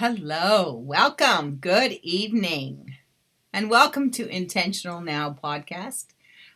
[0.00, 2.94] Hello, welcome, good evening,
[3.52, 6.10] and welcome to Intentional Now podcast.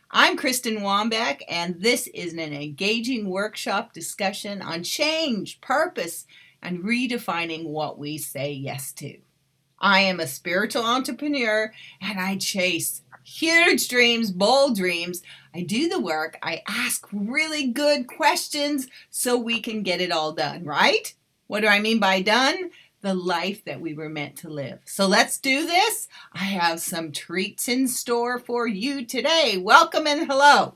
[0.09, 6.25] I'm Kristen Wambach, and this is an engaging workshop discussion on change, purpose,
[6.61, 9.17] and redefining what we say yes to.
[9.77, 15.21] I am a spiritual entrepreneur and I chase huge dreams, bold dreams.
[15.53, 20.31] I do the work, I ask really good questions so we can get it all
[20.31, 21.13] done, right?
[21.47, 22.71] What do I mean by done?
[23.03, 24.79] The life that we were meant to live.
[24.85, 26.07] So let's do this.
[26.31, 29.57] I have some treats in store for you today.
[29.57, 30.73] Welcome and hello.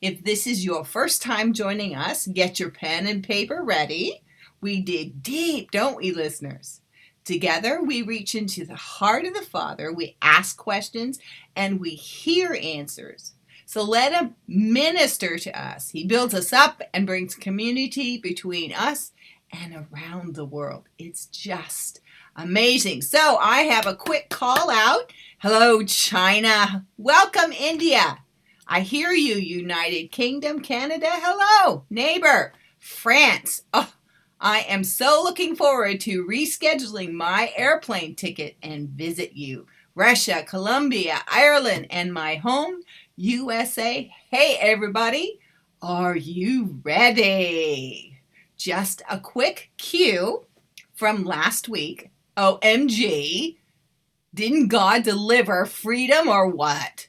[0.00, 4.22] If this is your first time joining us, get your pen and paper ready.
[4.62, 6.80] We dig deep, don't we, listeners?
[7.26, 11.18] Together, we reach into the heart of the Father, we ask questions,
[11.54, 13.34] and we hear answers.
[13.66, 15.90] So let Him minister to us.
[15.90, 19.12] He builds us up and brings community between us
[19.52, 20.88] and around the world.
[20.98, 22.00] It's just
[22.36, 23.02] amazing.
[23.02, 25.12] So I have a quick call out.
[25.38, 26.86] Hello, China.
[26.96, 28.18] Welcome, India.
[28.66, 31.08] I hear you, United Kingdom, Canada.
[31.10, 33.62] Hello, neighbor, France.
[33.72, 33.92] Oh,
[34.40, 39.66] I am so looking forward to rescheduling my airplane ticket and visit you.
[39.94, 42.80] Russia, Colombia, Ireland, and my home,
[43.16, 44.10] USA.
[44.30, 45.40] Hey, everybody,
[45.82, 48.09] are you ready?
[48.60, 50.44] Just a quick cue
[50.94, 52.10] from last week.
[52.36, 53.56] OMG,
[54.34, 57.08] didn't God deliver freedom or what?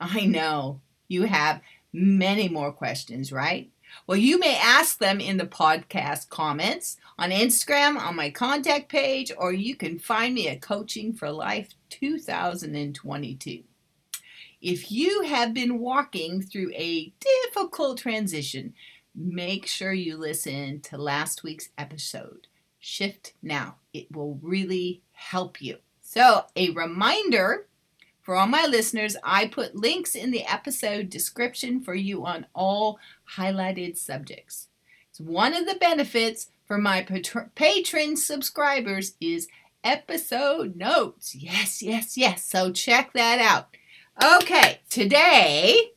[0.00, 1.60] I know you have
[1.92, 3.70] many more questions, right?
[4.06, 9.30] Well, you may ask them in the podcast comments on Instagram, on my contact page,
[9.36, 13.64] or you can find me at Coaching for Life 2022.
[14.62, 18.72] If you have been walking through a difficult transition,
[19.20, 22.46] make sure you listen to last week's episode.
[22.78, 25.76] Shift now, it will really help you.
[26.00, 27.66] So, a reminder
[28.22, 32.98] for all my listeners, I put links in the episode description for you on all
[33.36, 34.68] highlighted subjects.
[35.12, 39.48] So one of the benefits for my Patreon subscribers is
[39.82, 41.34] episode notes.
[41.34, 42.44] Yes, yes, yes.
[42.44, 43.76] So check that out.
[44.42, 45.92] Okay, today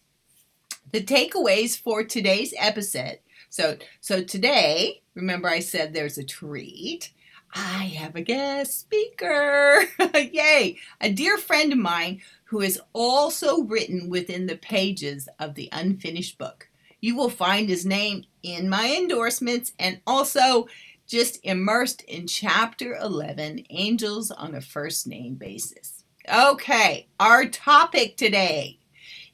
[0.94, 3.20] the takeaways for today's episode.
[3.53, 7.14] So so today, remember I said there's a treat.
[7.53, 9.84] I have a guest speaker.
[10.16, 10.80] Yay!
[11.00, 16.40] A dear friend of mine who has also written within the pages of the unfinished
[16.40, 16.68] book.
[17.00, 20.66] You will find his name in my endorsements and also
[21.06, 26.06] just immersed in chapter 11 Angels on a First Name Basis.
[26.28, 28.80] Okay, our topic today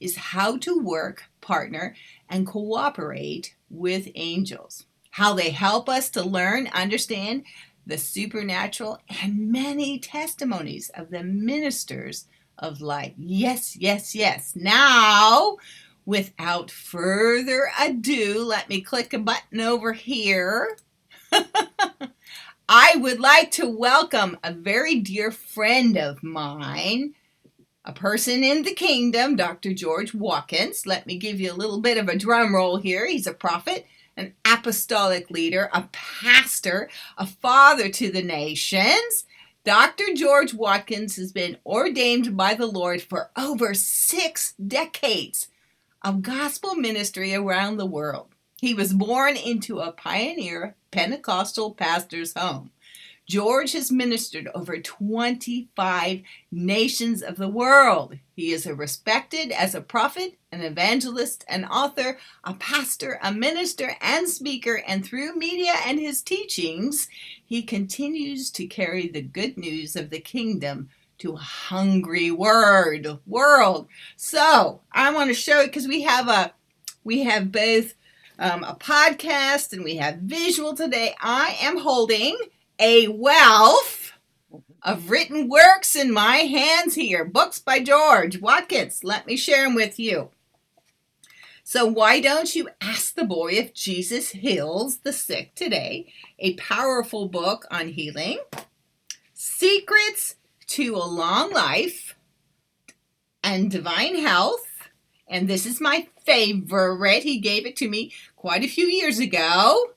[0.01, 1.95] is how to work, partner,
[2.29, 4.85] and cooperate with angels.
[5.11, 7.43] How they help us to learn, understand,
[7.85, 12.25] the supernatural, and many testimonies of the ministers
[12.57, 13.15] of light.
[13.17, 14.53] Yes, yes, yes.
[14.55, 15.57] Now,
[16.05, 20.77] without further ado, let me click a button over here.
[22.71, 27.15] I would like to welcome a very dear friend of mine,
[27.89, 29.73] a person in the kingdom, Dr.
[29.73, 30.85] George Watkins.
[30.85, 33.07] Let me give you a little bit of a drum roll here.
[33.07, 39.25] He's a prophet an apostolic leader, a pastor, a father to the nations.
[39.63, 40.13] Dr.
[40.13, 45.47] George Watkins has been ordained by the Lord for over six decades
[46.03, 48.27] of gospel ministry around the world.
[48.59, 52.71] He was born into a pioneer Pentecostal pastor's home.
[53.29, 58.17] George has ministered over 25 nations of the world.
[58.35, 64.27] He is respected as a prophet, an evangelist, an author, a pastor, a minister, and
[64.27, 67.07] speaker, and through media and his teachings,
[67.45, 70.89] he continues to carry the good news of the kingdom
[71.19, 73.87] to a hungry word world.
[74.15, 76.51] So I want to show it because we have a
[77.03, 77.93] we have both
[78.39, 81.13] um, a podcast and we have visual today.
[81.21, 82.35] I am holding
[82.79, 84.13] a wealth
[84.51, 84.89] mm-hmm.
[84.89, 87.25] of written works in my hands here.
[87.25, 89.03] Books by George Watkins.
[89.03, 90.29] Let me share them with you.
[91.63, 96.11] So, why don't you ask the boy if Jesus heals the sick today?
[96.39, 98.39] A powerful book on healing.
[99.35, 100.37] Secrets
[100.67, 102.15] to a long life
[103.43, 104.65] and divine health.
[105.27, 107.21] And this is my favorite.
[107.21, 109.91] He gave it to me quite a few years ago.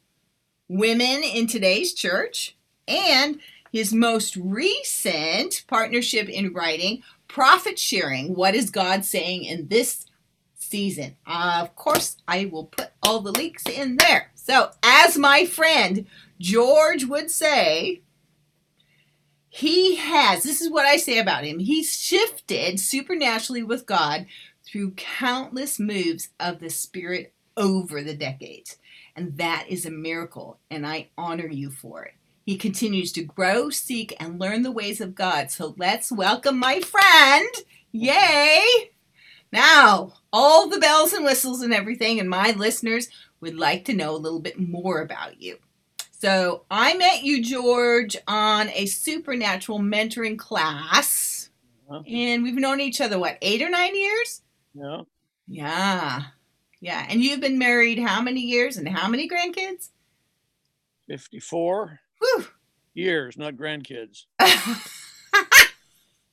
[0.69, 2.55] Women in today's church
[2.87, 3.41] and
[3.73, 10.07] his most recent partnership in writing, Profit Sharing What is God Saying in This
[10.55, 11.17] Season?
[11.27, 14.31] Of course, I will put all the links in there.
[14.35, 16.07] So, as my friend
[16.39, 18.03] George would say,
[19.49, 24.27] he has, this is what I say about him, he's shifted supernaturally with God
[24.67, 28.79] through countless moves of the Spirit over the decades.
[29.15, 32.15] And that is a miracle, and I honor you for it.
[32.45, 35.51] He continues to grow, seek, and learn the ways of God.
[35.51, 37.49] So let's welcome my friend.
[37.93, 38.91] Yay!
[39.53, 43.09] Now, all the bells and whistles and everything, and my listeners
[43.41, 45.59] would like to know a little bit more about you.
[46.11, 51.51] So I met you, George, on a supernatural mentoring class.
[51.91, 54.43] And we've known each other, what, eight or nine years?
[54.73, 55.03] Yeah.
[55.47, 56.23] Yeah.
[56.81, 57.07] Yeah.
[57.09, 59.91] And you've been married how many years and how many grandkids?
[61.09, 62.47] 54 Whew.
[62.95, 64.25] years, not grandkids.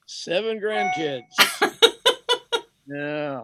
[0.06, 1.24] Seven grandkids.
[2.88, 3.42] yeah.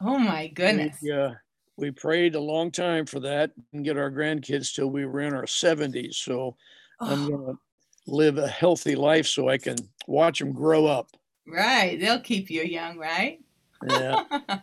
[0.00, 0.98] Oh my goodness.
[1.02, 1.34] Yeah
[1.76, 5.34] we prayed a long time for that and get our grandkids till we were in
[5.34, 6.14] our 70s.
[6.14, 6.56] So
[7.00, 7.06] oh.
[7.06, 7.58] I'm going to
[8.06, 11.08] live a healthy life so I can watch them grow up.
[11.46, 11.98] Right.
[11.98, 13.40] They'll keep you young, right?
[13.88, 14.22] Yeah.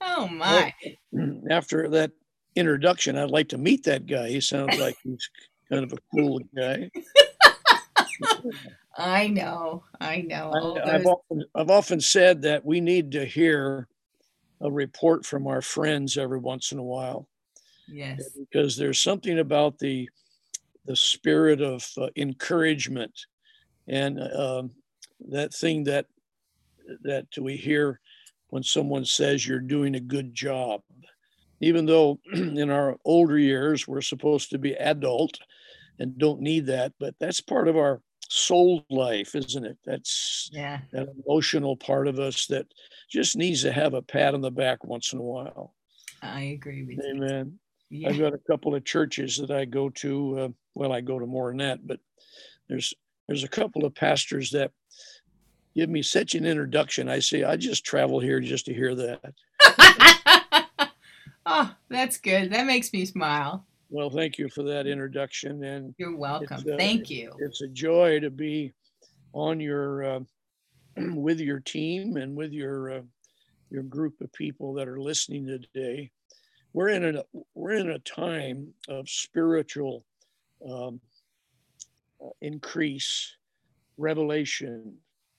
[0.00, 0.72] oh, my.
[1.10, 2.12] Well, after that
[2.56, 4.28] introduction, I'd like to meet that guy.
[4.28, 5.28] He sounds like he's
[5.70, 6.90] kind of a cool guy.
[8.96, 9.84] I know.
[10.00, 10.78] I know.
[10.84, 13.88] I, have often, I've often said that we need to hear
[14.60, 17.26] a report from our friends every once in a while.
[17.88, 18.22] Yes.
[18.38, 20.08] Because there's something about the
[20.84, 23.12] the spirit of uh, encouragement
[23.86, 24.64] and uh,
[25.28, 26.06] that thing that
[27.02, 28.00] that we hear
[28.48, 30.80] when someone says you're doing a good job
[31.60, 35.38] even though in our older years we're supposed to be adult
[36.02, 40.80] and don't need that but that's part of our soul life isn't it that's yeah
[40.92, 42.66] that emotional part of us that
[43.12, 45.74] just needs to have a pat on the back once in a while.
[46.22, 47.16] I agree with Amen.
[47.16, 47.24] you.
[47.24, 47.58] Amen.
[47.90, 48.08] Yeah.
[48.08, 50.38] I've got a couple of churches that I go to.
[50.38, 52.00] Uh, well, I go to more than that, but
[52.68, 52.94] there's
[53.28, 54.70] there's a couple of pastors that
[55.76, 57.10] give me such an introduction.
[57.10, 59.34] I say I just travel here just to hear that.
[61.46, 62.50] oh, that's good.
[62.50, 63.66] That makes me smile.
[63.92, 66.64] Well, thank you for that introduction, and you're welcome.
[66.66, 67.36] Uh, thank you.
[67.40, 68.72] It's a joy to be
[69.34, 70.20] on your uh,
[70.96, 73.00] with your team and with your uh,
[73.68, 76.10] your group of people that are listening today.
[76.72, 77.22] We're in a
[77.54, 80.06] we're in a time of spiritual
[80.66, 80.98] um,
[82.24, 83.36] uh, increase,
[83.98, 84.96] revelation,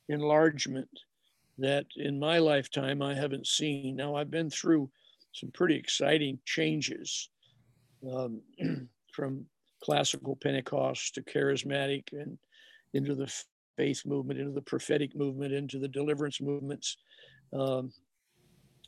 [0.10, 0.90] enlargement
[1.58, 3.96] that in my lifetime I haven't seen.
[3.96, 4.92] Now I've been through
[5.32, 7.30] some pretty exciting changes
[8.12, 8.42] um,
[9.14, 9.46] from
[9.84, 12.38] classical Pentecost to charismatic and
[12.94, 13.32] into the
[13.78, 16.98] faith movement, into the prophetic movement, into the deliverance movements.
[17.52, 17.92] Um,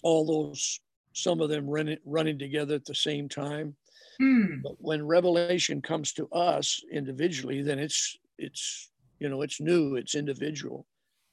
[0.04, 0.80] all those,
[1.14, 3.76] some of them running running together at the same time.
[4.20, 4.62] Hmm.
[4.64, 10.16] But when revelation comes to us individually, then it's it's you know it's new, it's
[10.16, 10.86] individual.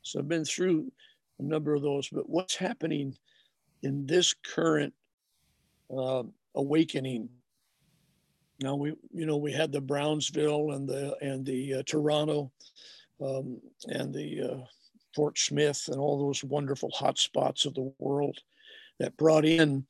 [0.02, 0.90] So I've been through
[1.38, 2.08] a number of those.
[2.08, 3.16] But what's happening
[3.82, 4.94] in this current
[5.96, 6.24] uh,
[6.54, 7.28] awakening?
[8.60, 12.52] Now we you know we had the Brownsville and the and the uh, Toronto
[13.20, 14.64] um, and the uh,
[15.14, 18.38] Fort Smith and all those wonderful hot spots of the world
[18.98, 19.84] that brought in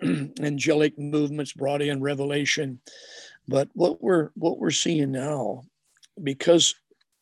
[0.40, 2.80] angelic movements, brought in revelation.
[3.46, 5.64] But what we're what we're seeing now,
[6.22, 6.74] because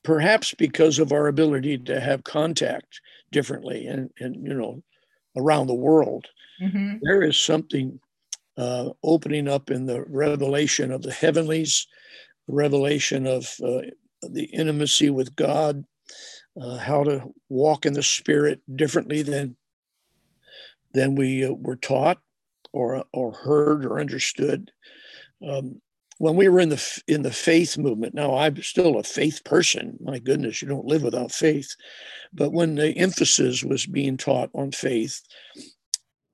[0.02, 3.00] perhaps because of our ability to have contact
[3.32, 4.82] differently and, and you know
[5.36, 6.26] around the world,
[6.60, 6.96] mm-hmm.
[7.02, 8.00] there is something
[8.56, 11.86] uh, opening up in the revelation of the heavenlies,
[12.48, 13.82] revelation of uh,
[14.22, 15.84] the intimacy with God,
[16.60, 19.56] uh, how to walk in the Spirit differently than
[20.94, 22.18] than we uh, were taught
[22.72, 24.70] or or heard or understood.
[25.46, 25.80] Um,
[26.18, 29.98] when we were in the in the faith movement, now I'm still a faith person.
[30.00, 31.74] My goodness, you don't live without faith.
[32.32, 35.20] But when the emphasis was being taught on faith,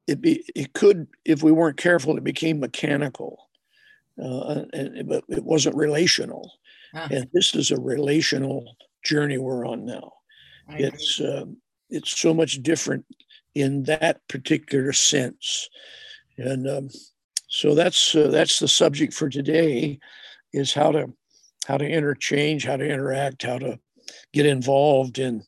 [0.07, 3.49] it be it could, if we weren't careful, it became mechanical,
[4.23, 6.53] uh, and but it wasn't relational.
[6.95, 7.09] Huh.
[7.11, 10.13] And this is a relational journey we're on now.
[10.69, 11.45] I It's uh,
[11.91, 13.05] it's so much different
[13.55, 15.69] in that particular sense,
[16.37, 16.91] and um,
[17.49, 19.99] so that's uh, that's the subject for today,
[20.53, 21.13] is how to
[21.67, 23.79] how to interchange, how to interact, how to
[24.33, 25.45] get involved in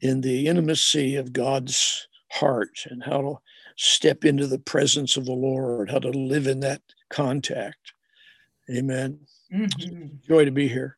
[0.00, 3.34] in the intimacy of God's heart, and how to
[3.76, 7.92] step into the presence of the Lord, how to live in that contact.
[8.70, 9.20] Amen.
[9.52, 10.06] Mm-hmm.
[10.26, 10.96] Joy to be here.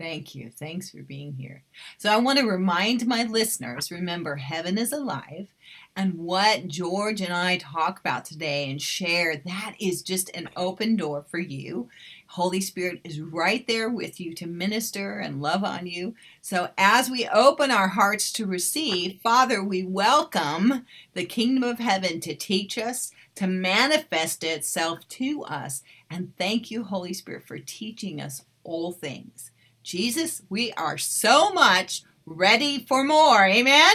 [0.00, 0.50] Thank you.
[0.50, 1.62] Thanks for being here.
[1.98, 5.48] So, I want to remind my listeners remember, heaven is alive
[5.94, 10.96] And what George and I talk about today and share, that is just an open
[10.96, 11.90] door for you.
[12.30, 16.14] Holy Spirit is right there with you to minister and love on you.
[16.40, 22.20] So as we open our hearts to receive, Father, we welcome the kingdom of heaven
[22.20, 25.82] to teach us, to manifest itself to us.
[26.08, 29.50] And thank you, Holy Spirit, for teaching us all things.
[29.82, 33.44] Jesus, we are so much ready for more.
[33.44, 33.92] Amen.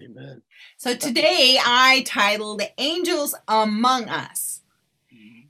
[0.00, 0.42] Amen.
[0.76, 4.51] So today I titled Angels Among Us.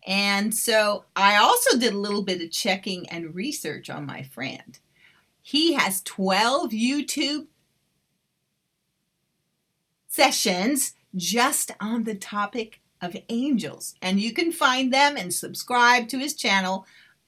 [0.06, 4.78] And so I also did a little bit of checking and research on my friend.
[5.40, 7.46] He has 12 YouTube
[10.08, 13.94] sessions just on the topic of angels.
[14.00, 16.86] And you can find them and subscribe to his channel.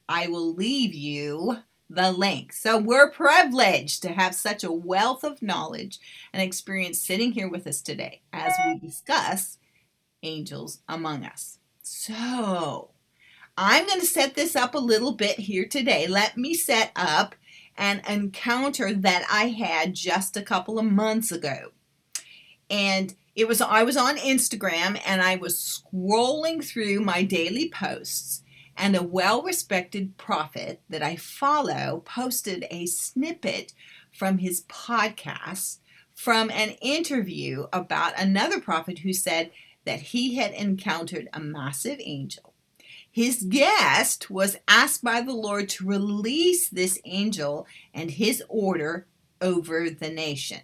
[0.09, 1.59] I will leave you
[1.91, 2.53] the link.
[2.53, 5.99] So we're privileged to have such a wealth of knowledge
[6.33, 9.59] and experience sitting here with us today as we discuss
[10.23, 11.59] angels among us.
[11.87, 12.89] So
[13.59, 16.07] I'm going to set this up a little bit here today.
[16.07, 17.35] Let me set up
[17.77, 21.73] an encounter that I had just a couple of months ago.
[22.71, 28.43] And it was I was on Instagram and I was scrolling through my daily posts
[28.79, 33.75] and a well respected prophet that I follow posted a snippet
[34.11, 35.81] from his podcast
[36.15, 39.51] from an interview about another prophet who said
[39.85, 42.55] that he had encountered a massive angel.
[43.11, 49.07] His guest was asked by the Lord to release this angel and his order
[49.41, 50.61] over the nation.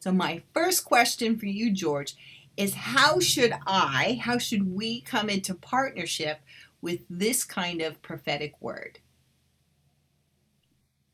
[0.00, 2.16] So, my first question for you, George,
[2.56, 6.40] is how should I, how should we come into partnership
[6.80, 8.98] with this kind of prophetic word?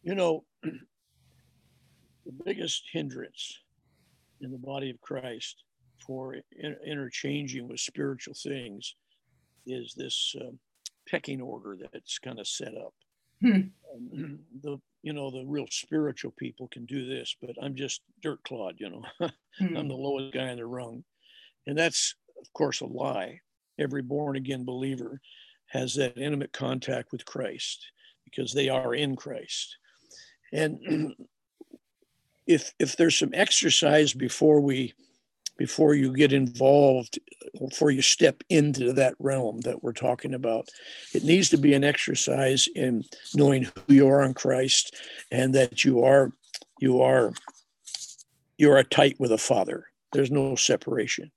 [0.02, 3.58] You know, the biggest hindrance
[4.40, 5.62] in the body of Christ
[6.06, 6.36] for
[6.84, 8.94] interchanging with spiritual things
[9.66, 10.50] is this uh,
[11.08, 12.94] pecking order that's kind of set up.
[13.40, 13.60] Hmm.
[13.94, 18.42] Um, the you know the real spiritual people can do this, but I'm just dirt
[18.44, 18.76] clod.
[18.78, 19.02] You know,
[19.58, 19.76] hmm.
[19.76, 21.04] I'm the lowest guy in the rung,
[21.66, 23.40] and that's of course a lie.
[23.78, 25.20] Every born again believer
[25.66, 27.86] has that intimate contact with Christ
[28.24, 29.76] because they are in Christ.
[30.52, 31.14] And
[32.46, 34.92] if if there's some exercise before we
[35.60, 37.18] before you get involved
[37.58, 40.70] before you step into that realm that we're talking about.
[41.12, 44.96] It needs to be an exercise in knowing who you are in christ
[45.30, 46.32] and that you are
[46.80, 47.34] you are
[48.56, 49.84] you are tight with a father.
[50.14, 51.30] There's no separation.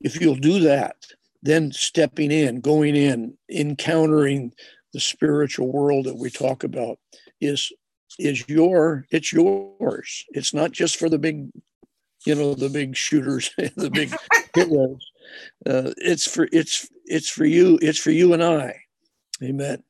[0.00, 0.96] If you'll do that
[1.42, 4.52] then stepping in, going in, encountering
[4.94, 6.98] the spiritual world that we talk about
[7.42, 7.70] is
[8.18, 10.24] is your it's yours.
[10.30, 11.50] It's not just for the big,
[12.24, 14.14] you know, the big shooters, the big
[14.54, 15.10] heroes.
[15.66, 17.78] Uh, it's for it's it's for you.
[17.82, 18.76] It's for you and I.
[19.42, 19.82] Amen.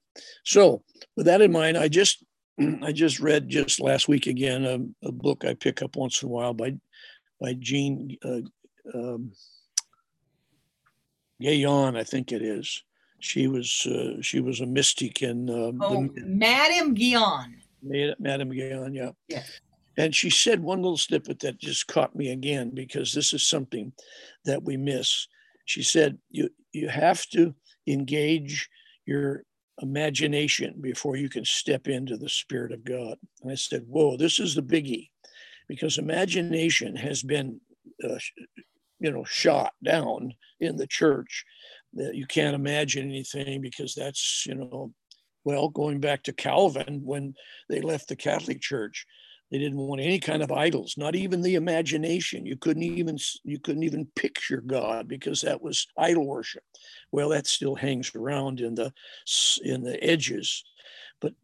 [0.44, 0.82] So
[1.16, 2.24] with that in mind, I just
[2.82, 6.28] I just read just last week again a, a book I pick up once in
[6.28, 6.74] a while by
[7.40, 8.40] by Jean uh,
[8.94, 9.32] um,
[11.40, 12.82] Guyon, I think it is.
[13.20, 17.56] She was uh, she was a mystic in um, oh, the, Madame Guyon.
[17.82, 19.10] Madame Guyon, yeah.
[19.28, 19.42] Yeah.
[19.98, 23.92] And she said one little snippet that just caught me again because this is something
[24.44, 25.26] that we miss.
[25.64, 27.52] She said, "You you have to
[27.86, 28.70] engage
[29.06, 29.42] your
[29.82, 34.38] imagination before you can step into the Spirit of God." And I said, "Whoa, this
[34.38, 35.10] is the biggie,"
[35.66, 37.60] because imagination has been
[38.04, 38.18] uh,
[39.00, 41.44] you know shot down in the church
[41.94, 44.92] that you can't imagine anything because that's you know
[45.42, 47.34] well going back to calvin when
[47.68, 49.06] they left the catholic church
[49.50, 52.46] they didn't want any kind of idols not even the imagination.
[52.46, 56.62] You couldn't even you couldn't even picture god because that was idol worship.
[57.12, 58.92] Well that still hangs around in the
[59.62, 60.64] in the edges.
[61.20, 61.34] But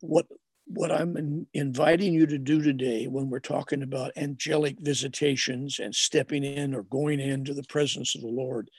[0.00, 0.26] what
[0.66, 5.94] what I'm in, inviting you to do today when we're talking about angelic visitations and
[5.94, 8.70] stepping in or going into the presence of the Lord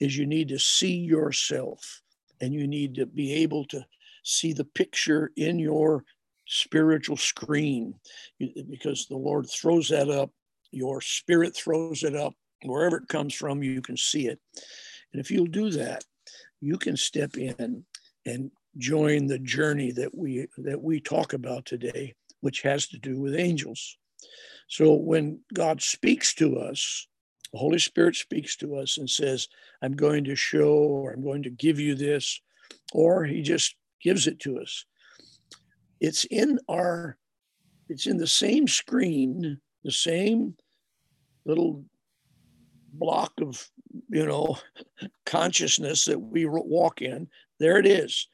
[0.00, 2.02] is you need to see yourself
[2.40, 3.84] and you need to be able to
[4.22, 6.04] see the picture in your
[6.50, 7.94] spiritual screen
[8.68, 10.30] because the Lord throws that up,
[10.72, 14.40] your spirit throws it up, wherever it comes from, you can see it.
[15.12, 16.04] And if you'll do that,
[16.60, 17.84] you can step in
[18.26, 23.20] and join the journey that we that we talk about today, which has to do
[23.20, 23.96] with angels.
[24.68, 27.06] So when God speaks to us,
[27.52, 29.48] the Holy Spirit speaks to us and says,
[29.82, 32.40] I'm going to show or I'm going to give you this,
[32.92, 34.84] or he just gives it to us.
[36.00, 37.16] It's in our,
[37.88, 40.54] it's in the same screen, the same
[41.44, 41.84] little
[42.92, 43.68] block of,
[44.08, 44.58] you know,
[45.26, 47.28] consciousness that we walk in.
[47.58, 48.28] There it is.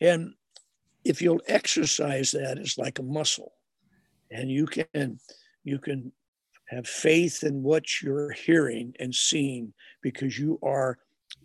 [0.00, 0.34] And
[1.04, 3.52] if you'll exercise that, it's like a muscle.
[4.30, 5.18] And you can
[5.64, 6.12] you can
[6.68, 9.72] have faith in what you're hearing and seeing
[10.02, 10.98] because you are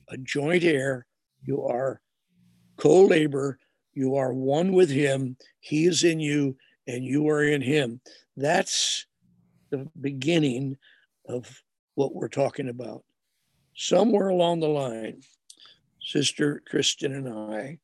[0.10, 1.08] a joint heir,
[1.42, 2.02] you are
[2.78, 3.58] co-labor,
[3.94, 6.56] you are one with him, he is in you,
[6.88, 8.02] and you are in him.
[8.36, 9.06] That's
[9.70, 10.78] the beginning
[11.28, 11.62] of
[11.96, 13.04] what we're talking about.
[13.76, 15.22] Somewhere along the line,
[16.02, 17.80] Sister Kristen and I,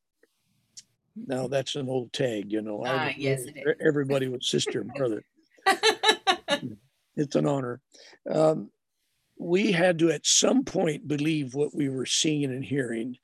[1.27, 2.83] now that's an old tag, you know.
[2.85, 3.45] Ah, yes,
[3.79, 5.23] everybody with sister and brother.
[7.15, 7.81] it's an honor.
[8.29, 8.69] Um,
[9.37, 13.17] we had to, at some point, believe what we were seeing and hearing.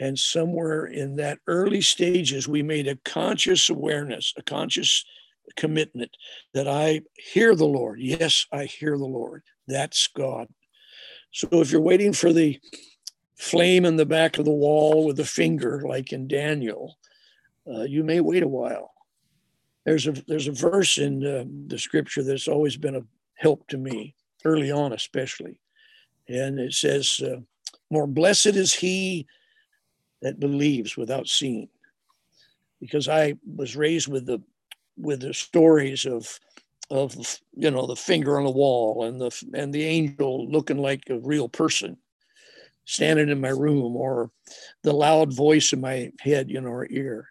[0.00, 5.04] And somewhere in that early stages, we made a conscious awareness, a conscious
[5.56, 6.16] commitment
[6.54, 8.00] that I hear the Lord.
[8.00, 9.42] Yes, I hear the Lord.
[9.68, 10.48] That's God.
[11.32, 12.58] So if you're waiting for the
[13.36, 16.96] flame in the back of the wall with a finger, like in Daniel,
[17.70, 18.92] uh, you may wait a while.
[19.84, 23.02] There's a there's a verse in uh, the scripture that's always been a
[23.34, 24.14] help to me
[24.44, 25.60] early on, especially,
[26.28, 27.40] and it says, uh,
[27.90, 29.26] "More blessed is he
[30.22, 31.68] that believes without seeing,"
[32.80, 34.42] because I was raised with the
[34.96, 36.38] with the stories of
[36.90, 37.14] of
[37.54, 41.18] you know the finger on the wall and the and the angel looking like a
[41.20, 41.96] real person
[42.84, 44.30] standing in my room or
[44.82, 47.28] the loud voice in my head you know or ear.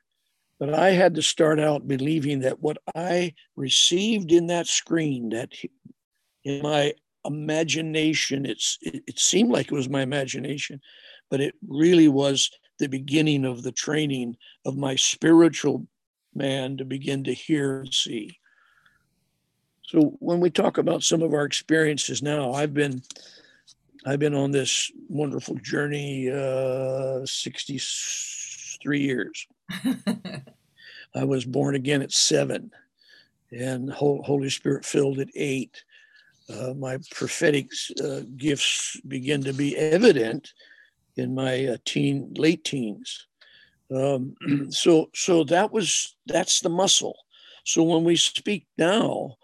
[0.59, 5.51] But i had to start out believing that what i received in that screen that
[6.43, 6.93] in my
[7.25, 10.79] imagination it's it, it seemed like it was my imagination
[11.29, 15.85] but it really was the beginning of the training of my spiritual
[16.33, 18.39] man to begin to hear and see.
[19.85, 23.01] So when we talk about some of our experiences now, I've been
[24.05, 29.47] I've been on this wonderful journey uh, 63 years.
[31.15, 32.71] I was born again at seven
[33.51, 35.83] and Holy Spirit filled at eight.
[36.49, 37.67] Uh, my prophetic
[38.03, 40.53] uh, gifts begin to be evident
[41.19, 43.27] in my uh, teen, late teens.
[43.95, 44.35] Um,
[44.69, 47.17] so so that was that's the muscle.
[47.65, 49.35] So when we speak now,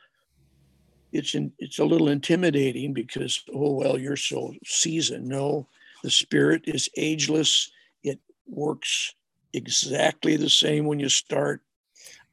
[1.11, 5.27] it's in, it's a little intimidating because oh well you're so seasoned.
[5.27, 5.67] No,
[6.03, 7.71] the spirit is ageless.
[8.03, 9.13] It works
[9.53, 11.61] exactly the same when you start.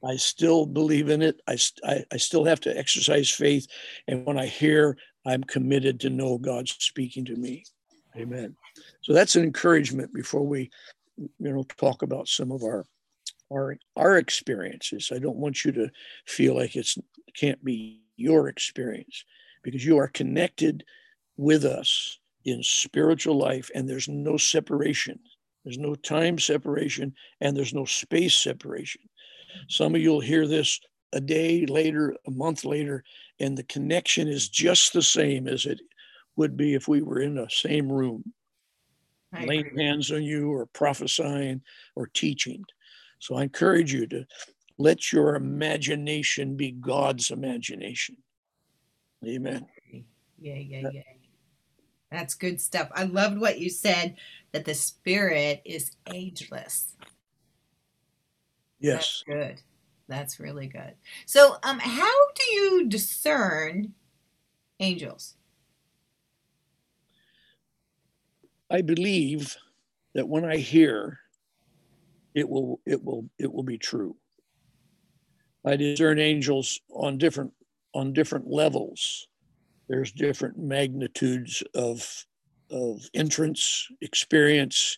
[0.04, 1.40] I still believe in it.
[1.46, 3.66] I, I, I still have to exercise faith.
[4.08, 7.64] And when I hear, I'm committed to know God's speaking to me.
[8.16, 8.56] Amen.
[9.02, 10.70] So that's an encouragement before we
[11.16, 12.84] you know talk about some of our
[13.52, 15.10] our our experiences.
[15.12, 15.90] I don't want you to
[16.26, 16.96] feel like it's
[17.36, 19.24] can't be your experience
[19.62, 20.84] because you are connected
[21.36, 25.18] with us in spiritual life and there's no separation.
[25.64, 29.02] There's no time separation and there's no space separation.
[29.68, 30.80] Some of you'll hear this
[31.12, 33.04] a day later a month later
[33.38, 35.80] and the connection is just the same as it
[36.36, 38.32] would be if we were in the same room
[39.40, 41.62] laying hands on you or prophesying
[41.96, 42.64] or teaching.
[43.18, 44.26] So I encourage you to
[44.78, 48.16] let your imagination be God's imagination.
[49.26, 49.66] Amen.
[50.40, 51.02] Yeah, yeah, yeah.
[52.10, 52.88] That's good stuff.
[52.94, 54.16] I loved what you said
[54.52, 56.94] that the spirit is ageless.
[58.80, 59.22] Yes.
[59.26, 59.62] That's good.
[60.08, 60.94] That's really good.
[61.24, 63.94] So, um, how do you discern
[64.80, 65.36] angels?
[68.72, 69.54] I believe
[70.14, 71.18] that when I hear,
[72.34, 74.16] it will it will it will be true.
[75.64, 77.52] I discern angels on different
[77.94, 79.28] on different levels.
[79.88, 82.24] There's different magnitudes of
[82.70, 84.96] of entrance experience.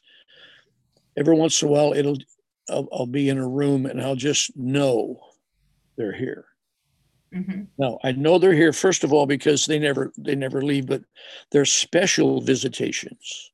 [1.16, 2.18] Every once in a while, it'll
[2.70, 5.18] I'll, I'll be in a room and I'll just know
[5.96, 6.44] they're here.
[7.34, 7.62] Mm-hmm.
[7.76, 11.02] Now I know they're here first of all because they never they never leave, but
[11.50, 13.50] they're special visitations.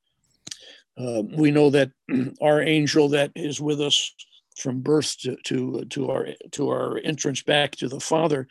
[1.00, 1.90] Uh, we know that
[2.42, 4.14] our angel that is with us
[4.58, 8.46] from birth to, to, to our to our entrance back to the Father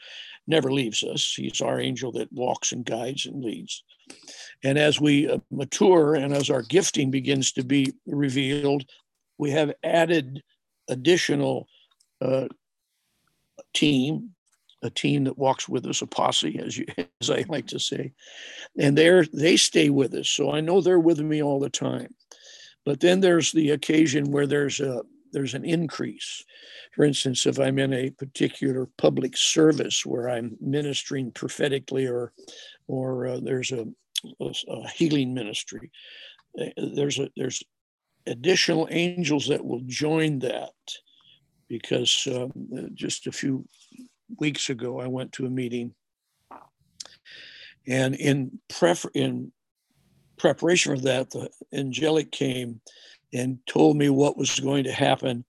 [0.47, 1.33] never leaves us.
[1.35, 3.83] He's our angel that walks and guides and leads.
[4.63, 8.85] And as we uh, mature and as our gifting begins to be revealed,
[9.37, 10.41] we have added
[10.87, 11.67] additional
[12.19, 12.47] uh,
[13.73, 14.31] team,
[14.81, 16.85] a team that walks with us, a posse, as you
[17.21, 18.13] as I like to say,
[18.77, 20.29] and they they stay with us.
[20.29, 22.15] So I know they're with me all the time.
[22.85, 26.43] But then there's the occasion where there's a there's an increase.
[26.95, 32.33] For instance, if I'm in a particular public service where I'm ministering prophetically, or
[32.87, 33.85] or uh, there's a
[34.41, 35.91] a, healing ministry.
[36.59, 36.65] Uh,
[36.95, 37.63] there's a there's
[38.27, 40.73] additional angels that will join that
[41.67, 42.51] because um,
[42.93, 43.65] just a few
[44.39, 45.93] weeks ago I went to a meeting
[47.87, 49.51] and in pref in
[50.39, 52.81] preparation for that the angelic came
[53.33, 55.45] and told me what was going to happen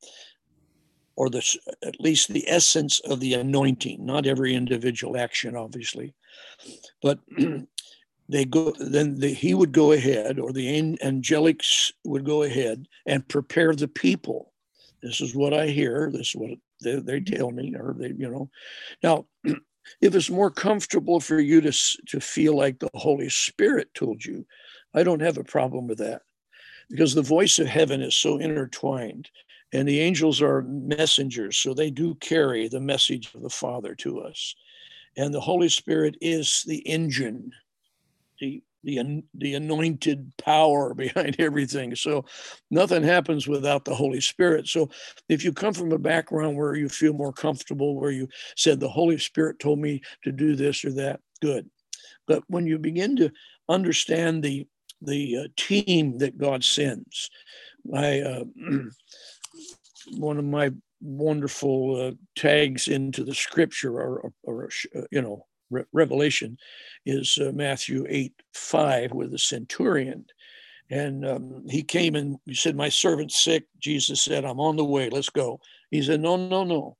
[1.16, 6.14] or the at least the essence of the anointing not every individual action obviously.
[7.00, 7.20] But
[8.28, 13.26] they go then the, he would go ahead or the angelics would go ahead and
[13.26, 14.52] prepare the people.
[15.02, 16.50] This is what i hear this is what
[16.82, 18.50] they, they tell me or they you know.
[19.02, 19.26] Now
[20.00, 21.72] if it's more comfortable for you to
[22.08, 24.44] to feel like the holy spirit told you
[24.94, 26.22] i don't have a problem with that
[26.88, 29.30] because the voice of heaven is so intertwined
[29.72, 34.20] and the angels are messengers so they do carry the message of the father to
[34.20, 34.54] us
[35.16, 37.50] and the holy spirit is the engine
[38.40, 41.94] the the the anointed power behind everything.
[41.94, 42.24] So
[42.70, 44.68] nothing happens without the Holy Spirit.
[44.68, 44.90] So
[45.28, 48.88] if you come from a background where you feel more comfortable, where you said the
[48.88, 51.68] Holy Spirit told me to do this or that, good.
[52.26, 53.30] But when you begin to
[53.68, 54.66] understand the
[55.02, 57.30] the uh, team that God sends,
[57.94, 58.44] I uh,
[60.18, 65.46] one of my wonderful uh, tags into the Scripture or, or, or uh, you know
[65.70, 66.58] Re- Revelation
[67.06, 70.26] is uh, Matthew 8 5 with the centurion.
[70.90, 73.64] And um, he came and he said, My servant's sick.
[73.78, 75.08] Jesus said, I'm on the way.
[75.08, 75.60] Let's go.
[75.90, 76.96] He said, No, no, no.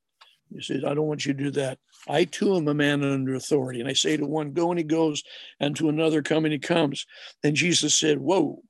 [0.52, 1.78] He said, I don't want you to do that.
[2.08, 3.80] I too am a man under authority.
[3.80, 5.22] And I say to one, Go, and he goes,
[5.58, 7.06] and to another, Come, and he comes.
[7.44, 8.62] And Jesus said, Whoa.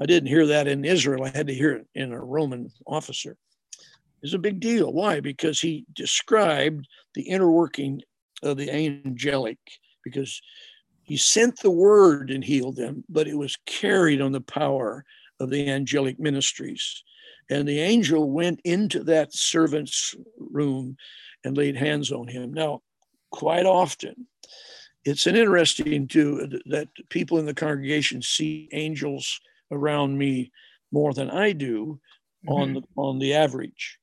[0.00, 1.24] I didn't hear that in Israel.
[1.24, 3.36] I had to hear it in a Roman officer.
[4.22, 4.92] It's a big deal.
[4.92, 5.20] Why?
[5.20, 8.00] Because he described the inner working
[8.42, 9.58] of the angelic
[10.02, 10.40] because
[11.02, 15.04] he sent the word and healed them, but it was carried on the power
[15.38, 17.02] of the angelic ministries.
[17.50, 20.96] And the angel went into that servant's room
[21.44, 22.52] and laid hands on him.
[22.52, 22.82] Now,
[23.30, 24.26] quite often,
[25.04, 30.52] it's an interesting too that people in the congregation see angels around me
[30.92, 32.00] more than I do
[32.46, 32.52] mm-hmm.
[32.52, 33.98] on the on the average.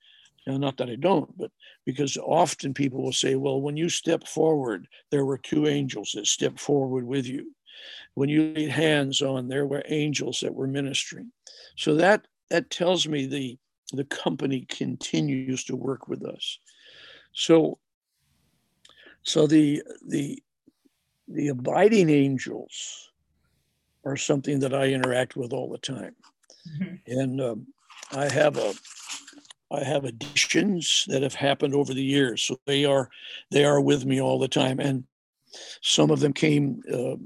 [0.47, 1.51] Now, not that I don't, but
[1.85, 6.25] because often people will say, well, when you step forward, there were two angels that
[6.25, 7.53] stepped forward with you.
[8.13, 11.31] When you laid hands on, there were angels that were ministering.
[11.75, 13.57] So that that tells me the
[13.93, 16.59] the company continues to work with us.
[17.37, 17.77] So
[19.21, 20.41] so the the
[21.27, 23.11] the abiding angels
[24.03, 26.15] are something that I interact with all the time.
[26.81, 26.95] Mm-hmm.
[27.05, 27.67] And um,
[28.11, 28.73] I have a
[29.69, 33.07] I have additions that have happened over the years, so they are
[33.51, 35.03] they are with me all the time, and
[35.81, 36.81] some of them came.
[36.91, 37.17] Uh,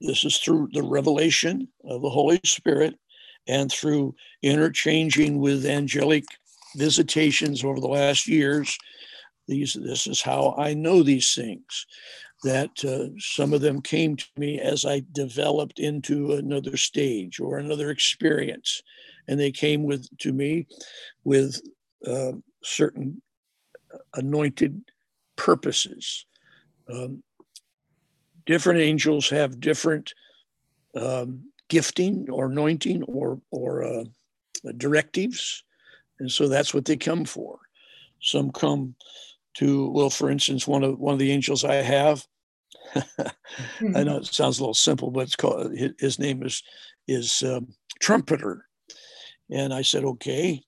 [0.00, 2.98] this is through the revelation of the Holy Spirit,
[3.46, 6.24] and through interchanging with angelic
[6.74, 8.76] visitations over the last years.
[9.48, 11.86] These this is how I know these things.
[12.44, 17.58] That uh, some of them came to me as I developed into another stage or
[17.58, 18.82] another experience
[19.28, 20.66] and they came with to me
[21.24, 21.60] with
[22.06, 23.22] uh, certain
[24.14, 24.82] anointed
[25.36, 26.26] purposes.
[26.92, 27.22] Um,
[28.46, 30.14] different angels have different
[30.96, 34.04] um, gifting or anointing or or uh,
[34.76, 35.64] directives,
[36.20, 37.58] and so that's what they come for.
[38.20, 38.94] Some come
[39.54, 42.26] to well, for instance, one of one of the angels I have.
[43.94, 46.62] I know it sounds a little simple, but it's called his name is
[47.08, 47.68] is um,
[48.00, 48.66] trumpeter,
[49.50, 50.62] and I said okay,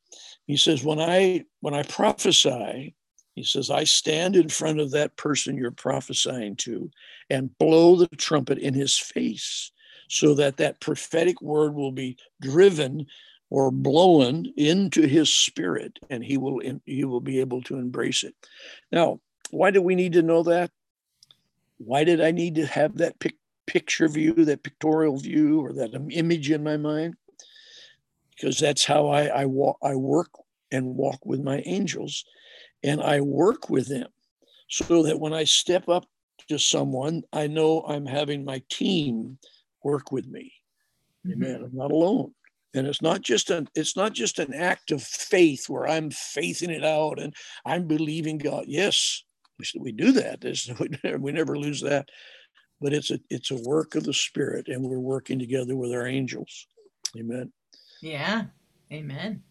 [0.47, 2.95] he says, when I when I prophesy,
[3.35, 6.91] he says, I stand in front of that person you're prophesying to
[7.29, 9.73] and blow the trumpet in his face
[10.09, 13.07] so that that prophetic word will be driven
[13.51, 18.35] or blown into his spirit and he will he will be able to embrace it.
[18.91, 20.71] Now, why do we need to know that?
[21.79, 25.95] Why did I need to have that pic- picture view, that pictorial view, or that
[26.11, 27.17] image in my mind?
[28.37, 30.31] because that's how I, I, walk, I work
[30.71, 32.25] and walk with my angels.
[32.83, 34.09] And I work with them
[34.69, 36.07] so that when I step up
[36.49, 39.39] to someone, I know I'm having my team
[39.83, 40.53] work with me.
[41.27, 41.43] Mm-hmm.
[41.43, 41.63] Amen.
[41.65, 42.33] I'm not alone.
[42.75, 46.71] And it's not just an it's not just an act of faith where I'm faithing
[46.71, 48.65] it out and I'm believing God.
[48.67, 49.25] Yes,
[49.79, 50.45] we, do that.
[51.21, 52.09] We never lose that.
[52.81, 56.07] But it's a it's a work of the Spirit, and we're working together with our
[56.07, 56.67] angels.
[57.19, 57.51] Amen.
[58.03, 58.45] Yeah.
[58.93, 59.43] Amen.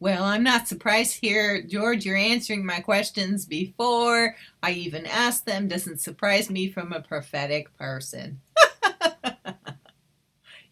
[0.00, 2.04] Well, I'm not surprised here, George.
[2.04, 5.68] You're answering my questions before I even asked them.
[5.68, 8.40] Doesn't surprise me from a prophetic person.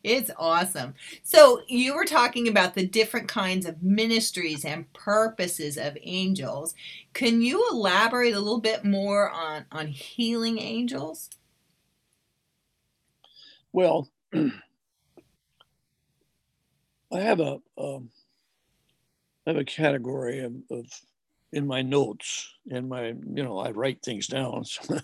[0.05, 0.95] It's awesome.
[1.23, 6.75] So, you were talking about the different kinds of ministries and purposes of angels.
[7.15, 11.31] Can you elaborate a little bit more on, on healing angels?
[13.73, 14.51] Well, I
[17.13, 18.11] have a um,
[19.47, 20.87] I have a category of, of
[21.53, 24.99] in my notes and my you know i write things down so,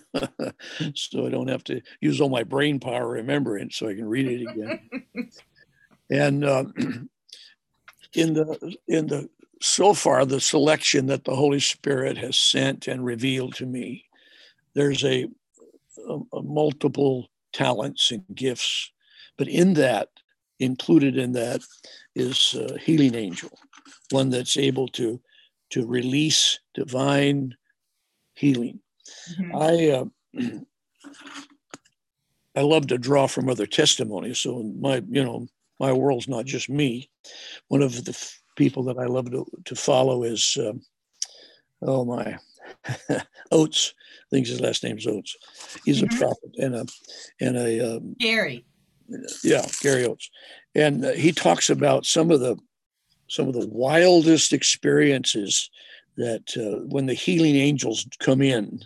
[0.95, 4.27] so, i don't have to use all my brain power remembering so i can read
[4.27, 4.79] it again.
[6.09, 6.65] And uh,
[8.13, 9.29] in the in the
[9.61, 14.05] so far the selection that the holy spirit has sent and revealed to me
[14.73, 15.27] there's a,
[16.07, 18.91] a, a multiple talents and gifts
[19.37, 20.09] but in that
[20.59, 21.61] included in that
[22.15, 23.51] is a healing angel
[24.11, 25.21] one that's able to
[25.71, 27.55] to release divine
[28.33, 28.79] healing.
[29.39, 29.55] Mm-hmm.
[29.55, 30.05] I uh,
[32.55, 34.39] I love to draw from other testimonies.
[34.39, 35.47] So my you know
[35.79, 37.09] my world's not just me.
[37.67, 40.73] One of the f- people that I love to, to follow is uh,
[41.81, 42.37] oh my
[43.51, 43.93] Oates.
[43.97, 45.35] I think his last name's Oates.
[45.85, 46.15] He's mm-hmm.
[46.15, 46.85] a prophet and a
[47.39, 48.65] and a um, Gary.
[49.43, 50.29] Yeah, Gary Oates,
[50.75, 52.57] and uh, he talks about some of the
[53.29, 55.69] some of the wildest experiences
[56.17, 58.81] that uh, when the healing angels come in,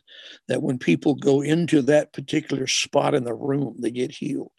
[0.47, 4.51] that when people go into that particular spot in the room, they get healed.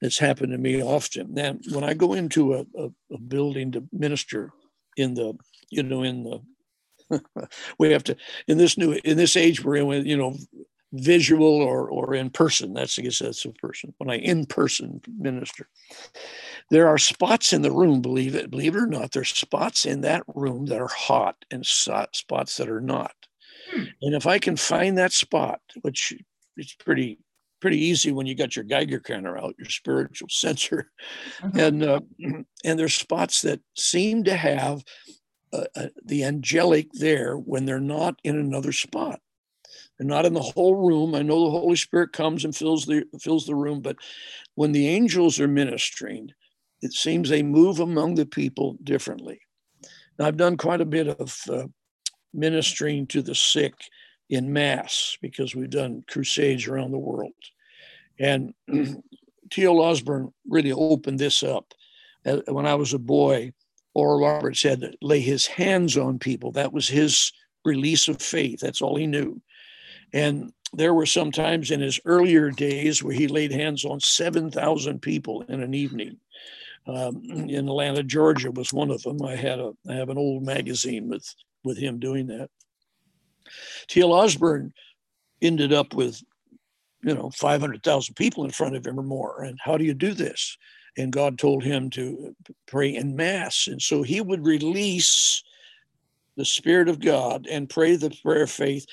[0.00, 1.34] It's happened to me often.
[1.34, 4.52] Now, when I go into a, a, a building to minister
[4.96, 5.34] in the,
[5.70, 6.40] you know, in the,
[7.78, 10.36] we have to in this new in this age we're in with you know
[10.92, 12.72] visual or or in person.
[12.72, 13.94] That's I guess that's a person.
[13.98, 15.68] When I in person minister,
[16.70, 18.00] there are spots in the room.
[18.00, 21.64] Believe it, believe it or not, there's spots in that room that are hot and
[21.64, 23.14] spots that are not.
[23.70, 23.84] Hmm.
[24.02, 26.14] And if I can find that spot, which
[26.56, 27.18] it's pretty
[27.60, 30.90] pretty easy when you got your Geiger counter out, your spiritual sensor,
[31.42, 31.50] uh-huh.
[31.54, 32.00] and uh,
[32.64, 34.82] and there's spots that seem to have
[35.52, 39.20] uh, uh, the angelic there when they're not in another spot.
[39.98, 41.14] They're not in the whole room.
[41.14, 43.96] I know the Holy Spirit comes and fills the fills the room, but
[44.54, 46.30] when the angels are ministering,
[46.82, 49.40] it seems they move among the people differently.
[50.18, 51.66] Now, I've done quite a bit of uh,
[52.32, 53.74] ministering to the sick
[54.30, 57.32] in mass because we've done crusades around the world,
[58.20, 58.54] and
[59.50, 59.80] T.L.
[59.80, 61.72] Osborn really opened this up.
[62.24, 63.52] Uh, when I was a boy,
[63.94, 66.52] Oral Roberts had to lay his hands on people.
[66.52, 67.32] That was his
[67.64, 68.60] release of faith.
[68.60, 69.40] That's all he knew.
[70.12, 75.00] And there were some times in his earlier days where he laid hands on 7,000
[75.00, 76.18] people in an evening.
[76.86, 79.22] Um, in Atlanta, Georgia was one of them.
[79.22, 82.48] I had a I have an old magazine with with him doing that.
[83.88, 84.12] T.L.
[84.12, 84.72] Osborn
[85.42, 86.22] ended up with,
[87.02, 89.42] you know, 500,000 people in front of him or more.
[89.42, 90.56] And how do you do this?
[90.96, 92.34] And God told him to
[92.66, 93.66] pray in mass.
[93.66, 95.42] And so he would release
[96.36, 98.86] the Spirit of God and pray the prayer of faith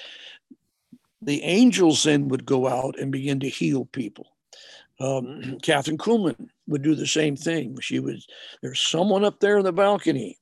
[1.25, 4.27] the angels then would go out and begin to heal people.
[4.99, 7.77] Um, Kathryn Kuhlman would do the same thing.
[7.81, 8.19] She would
[8.61, 10.37] there's someone up there in the balcony,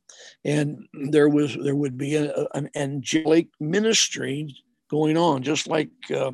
[0.45, 4.55] and there was there would be a, an angelic ministry
[4.89, 6.31] going on, just like uh,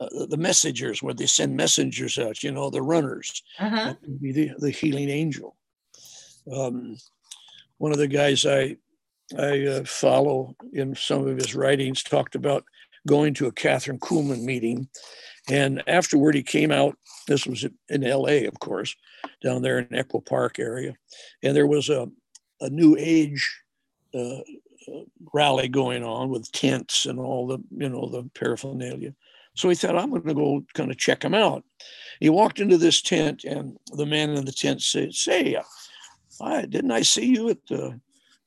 [0.00, 2.42] uh, the messengers, where they send messengers out.
[2.42, 3.42] You know, the runners.
[3.58, 3.94] Uh-huh.
[4.20, 5.56] be the, the healing angel.
[6.52, 6.96] Um,
[7.78, 8.76] one of the guys I
[9.38, 12.64] I uh, follow in some of his writings talked about
[13.08, 14.88] going to a Kathryn Kuhlman meeting.
[15.48, 16.96] And afterward, he came out.
[17.26, 18.94] This was in LA, of course,
[19.42, 20.94] down there in Echo Park area.
[21.42, 22.08] And there was a,
[22.60, 23.60] a new age
[24.14, 29.14] uh, uh, rally going on with tents and all the, you know, the paraphernalia.
[29.54, 31.64] So he thought, I'm going to go kind of check him out.
[32.20, 35.60] He walked into this tent, and the man in the tent said, Say,
[36.40, 38.00] I, didn't I see you at the,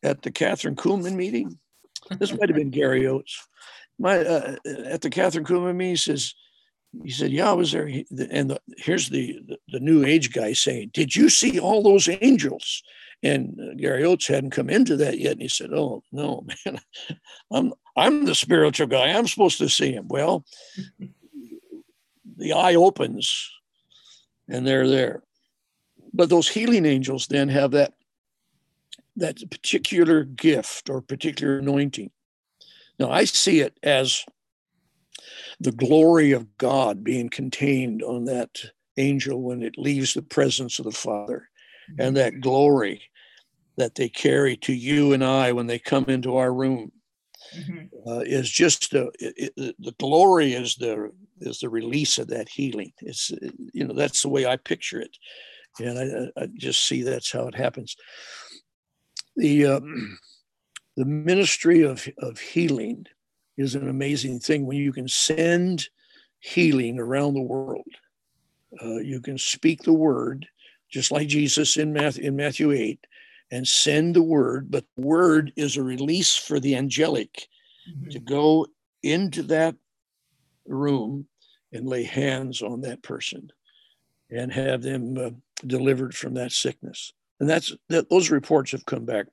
[0.04, 1.58] at the Kathryn Kuhlman meeting?
[2.17, 3.47] This might have been Gary Oates
[4.02, 6.34] my uh, at the Kathryn Kuhlman meeting, he says,
[7.04, 10.54] he said, "Yeah, I was there." And the, here's the, the, the new age guy
[10.54, 12.84] saying, "Did you see all those angels?"
[13.24, 16.80] And uh, Gary Oates hadn't come into that yet, and he said, "Oh no, man,
[17.52, 19.10] I'm I'm the spiritual guy.
[19.12, 20.46] I'm supposed to see him." Well,
[22.38, 23.50] the eye opens,
[24.50, 25.22] and they're there.
[26.12, 27.94] But those healing angels then have that
[29.16, 32.10] that particular gift or particular anointing
[33.02, 34.24] now, I see it as
[35.60, 38.62] the glory of God being contained on that
[38.96, 41.50] angel when it leaves the presence of the Father,
[41.92, 42.02] mm-hmm.
[42.02, 43.02] and that glory
[43.78, 46.92] that they carry to you and I when they come into our room.
[47.58, 48.10] Mm-hmm.
[48.10, 51.12] Uh, is just a, it, it, the glory is the
[51.42, 52.94] is the release of that healing.
[53.02, 53.30] It's
[53.74, 55.18] you know that's the way I picture it,
[55.80, 57.98] and I, I just see that's how it happens.
[59.36, 60.18] The um,
[60.97, 63.06] the ministry of of healing
[63.58, 65.88] is an amazing thing when you can send
[66.39, 67.88] healing around the world.
[68.82, 70.47] Uh, you can speak the word,
[70.89, 73.06] just like Jesus in Matthew, in Matthew 8,
[73.51, 77.47] and send the word, but the word is a release for the angelic
[77.89, 78.10] mm-hmm.
[78.10, 78.65] to go
[79.04, 79.75] into that
[80.65, 81.27] room
[81.73, 83.51] and lay hands on that person
[84.30, 85.30] and have them uh,
[85.67, 87.13] delivered from that sickness.
[87.39, 89.25] And that's that those reports have come back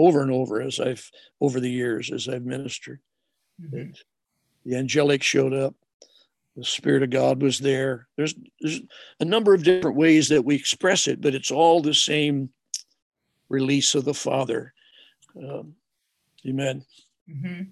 [0.00, 1.08] over and over as I've
[1.42, 3.00] over the years as I've ministered.
[3.62, 3.90] Mm-hmm.
[4.64, 5.74] The angelic showed up.
[6.56, 8.08] The Spirit of God was there.
[8.16, 8.80] There's, there's
[9.20, 12.50] a number of different ways that we express it, but it's all the same
[13.48, 14.72] release of the Father.
[15.36, 15.74] Um,
[16.46, 16.84] amen.
[17.30, 17.62] Mm-hmm.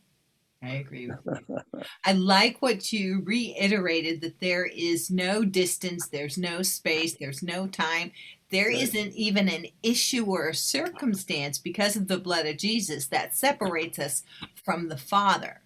[0.62, 1.08] I agree
[2.04, 7.68] I like what you reiterated that there is no distance, there's no space, there's no
[7.68, 8.10] time.
[8.50, 8.94] There right.
[8.94, 13.98] not even an issue or a circumstance because of the blood of Jesus that separates
[13.98, 14.22] us
[14.64, 15.60] from the Father.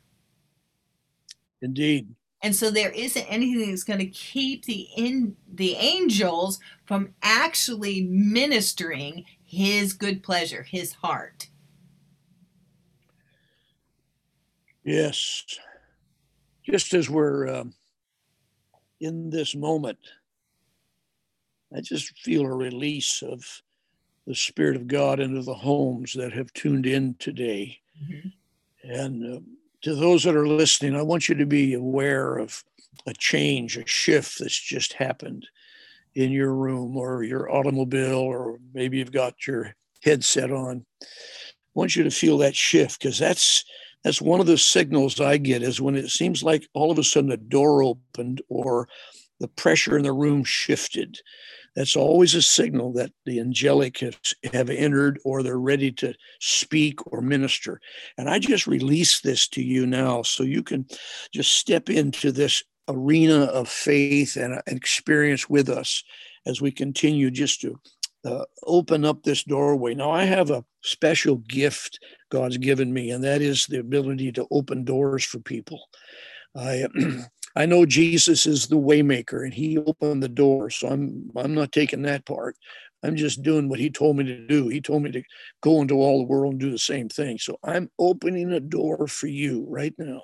[1.61, 2.15] Indeed.
[2.43, 8.03] And so there isn't anything that's going to keep the in the angels from actually
[8.03, 11.49] ministering his good pleasure, his heart.
[14.83, 15.45] Yes.
[16.65, 17.75] Just as we're um,
[19.01, 19.99] in this moment,
[21.75, 23.63] I just feel a release of
[24.27, 27.79] the Spirit of God into the homes that have tuned in today.
[28.03, 28.29] Mm-hmm.
[28.91, 29.41] And uh,
[29.83, 32.63] to those that are listening, I want you to be aware of
[33.07, 35.47] a change, a shift that's just happened
[36.15, 40.85] in your room or your automobile, or maybe you've got your headset on.
[41.03, 41.07] I
[41.75, 43.65] want you to feel that shift because that's
[44.05, 47.05] that's one of the signals I get is when it seems like all of a
[47.05, 48.89] sudden a door opened or
[49.39, 51.21] the pressure in the room shifted.
[51.75, 54.19] That's always a signal that the angelic have,
[54.53, 57.81] have entered or they're ready to speak or minister.
[58.19, 60.87] And I just release this to you now so you can
[61.33, 66.05] just step into this arena of faith and, and experience with us
[66.47, 67.81] as we continue just to
[68.25, 69.95] uh, open up this doorway.
[69.95, 71.99] Now, I have a special gift
[72.31, 75.81] God's given me, and that is the ability to open doors for people.
[76.55, 76.87] I
[77.55, 81.73] I know Jesus is the waymaker, and He opened the door, so I'm I'm not
[81.73, 82.57] taking that part.
[83.03, 84.69] I'm just doing what He told me to do.
[84.69, 85.23] He told me to
[85.61, 87.39] go into all the world and do the same thing.
[87.39, 90.23] So I'm opening a door for you right now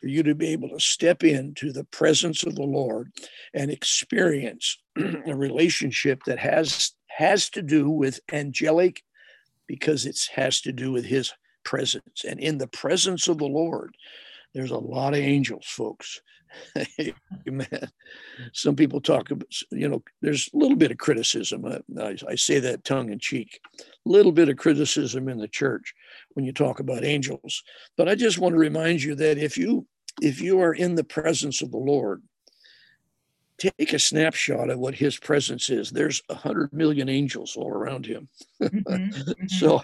[0.00, 3.12] for you to be able to step into the presence of the Lord
[3.54, 4.78] and experience
[5.26, 9.02] a relationship that has has to do with angelic
[9.66, 11.32] because it has to do with his
[11.64, 12.24] presence.
[12.28, 13.96] And in the presence of the Lord,
[14.54, 16.20] there's a lot of angels, folks.
[17.48, 17.90] Amen.
[18.52, 21.64] Some people talk about, you know, there's a little bit of criticism.
[21.66, 25.94] I, I, say that tongue in cheek, a little bit of criticism in the church
[26.34, 27.62] when you talk about angels.
[27.96, 29.86] But I just want to remind you that if you
[30.22, 32.22] if you are in the presence of the Lord,
[33.58, 35.90] take a snapshot of what his presence is.
[35.90, 38.28] There's a hundred million angels all around him.
[38.62, 39.46] Mm-hmm, mm-hmm.
[39.48, 39.82] so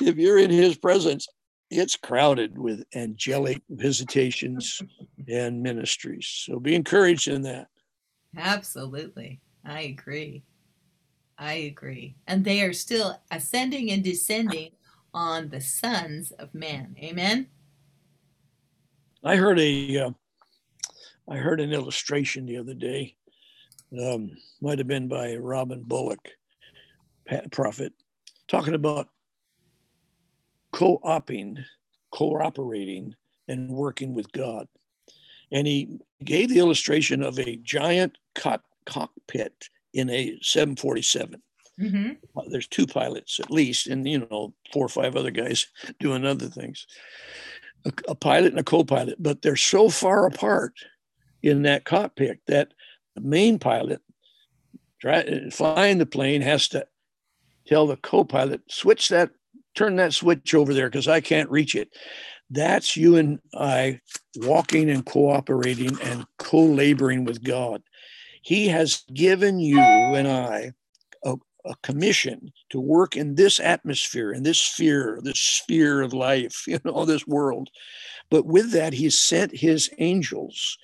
[0.00, 1.28] if you're in his presence,
[1.70, 4.82] it's crowded with angelic visitations
[5.28, 6.26] and ministries.
[6.26, 7.68] So be encouraged in that.
[8.36, 9.40] Absolutely.
[9.64, 10.42] I agree.
[11.38, 12.16] I agree.
[12.26, 14.72] And they are still ascending and descending
[15.14, 16.96] on the sons of man.
[16.98, 17.46] Amen.
[19.22, 20.10] I heard a uh,
[21.28, 23.16] I heard an illustration the other day.
[23.98, 24.30] Um,
[24.60, 26.28] might have been by Robin Bullock,
[27.50, 27.92] prophet,
[28.48, 29.08] talking about
[30.72, 31.58] co-oping,
[32.12, 33.14] cooperating,
[33.48, 34.66] and working with God.
[35.52, 38.16] And he gave the illustration of a giant
[38.86, 41.42] cockpit in a 747.
[41.80, 42.10] Mm-hmm.
[42.36, 45.66] Uh, there's two pilots at least, and you know four or five other guys
[46.00, 46.86] doing other things.
[47.86, 50.74] A, a pilot and a co-pilot, but they're so far apart
[51.42, 52.74] in that cockpit that
[53.14, 54.02] the main pilot
[55.00, 56.86] try, flying the plane has to
[57.66, 59.30] tell the co-pilot switch that
[59.74, 61.90] turn that switch over there because i can't reach it.
[62.50, 64.00] That's you and i
[64.36, 67.82] walking and cooperating and co-laboring with god.
[68.42, 70.72] He has given you and i
[71.64, 76.78] a, commission to work in this atmosphere in this sphere this sphere of life you
[76.84, 77.68] know this world
[78.30, 80.78] but with that he sent his angels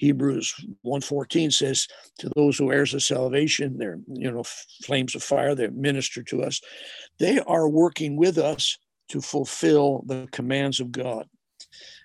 [0.00, 1.86] Hebrews 1:14 says,
[2.20, 4.44] "To those who heirs of salvation, they're you know
[4.82, 6.62] flames of fire that minister to us.
[7.18, 8.78] They are working with us
[9.08, 11.28] to fulfill the commands of God."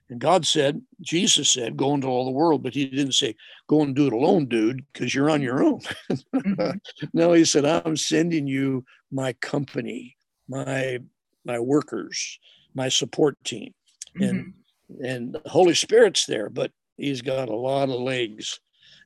[0.09, 3.35] And God said, Jesus said, go into all the world, but he didn't say,
[3.67, 5.79] go and do it alone, dude, because you're on your own.
[6.11, 6.77] mm-hmm.
[7.13, 10.15] no, he said, I'm sending you my company,
[10.47, 10.99] my
[11.43, 12.39] my workers,
[12.73, 13.73] my support team.
[14.15, 14.53] And
[14.91, 15.05] mm-hmm.
[15.05, 18.59] and the Holy Spirit's there, but he's got a lot of legs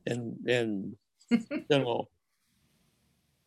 [0.05, 0.95] and and
[1.29, 2.07] you know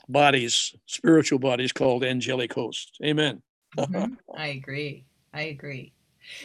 [0.08, 2.92] bodies, spiritual bodies called angelic hosts.
[3.04, 3.42] Amen.
[3.76, 4.14] mm-hmm.
[4.36, 5.04] I agree.
[5.32, 5.92] I agree.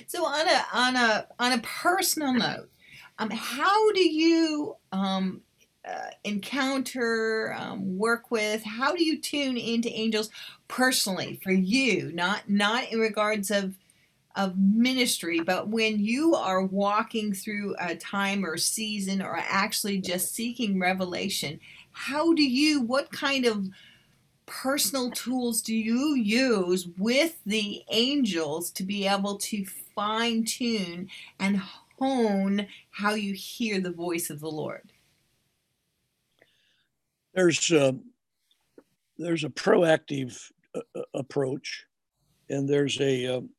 [0.07, 2.69] So on a on a on a personal note,
[3.19, 5.41] um, how do you um,
[5.87, 8.63] uh, encounter, um, work with?
[8.63, 10.29] How do you tune into angels
[10.67, 12.11] personally for you?
[12.13, 13.75] Not not in regards of
[14.35, 20.35] of ministry, but when you are walking through a time or season or actually just
[20.35, 21.59] seeking revelation,
[21.91, 22.81] how do you?
[22.81, 23.67] What kind of
[24.47, 31.61] personal tools do you use with the angels to be able to fine tune and
[31.99, 34.91] hone how you hear the voice of the Lord?
[37.35, 37.95] There's a,
[39.17, 41.85] there's a proactive uh, uh approach,
[42.49, 43.49] and there's a um,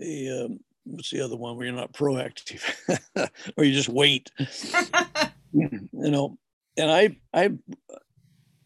[0.00, 2.62] a um, what's the other one where you're not proactive,
[3.56, 4.32] or you just wait.
[5.52, 6.36] you know,
[6.76, 7.52] and I I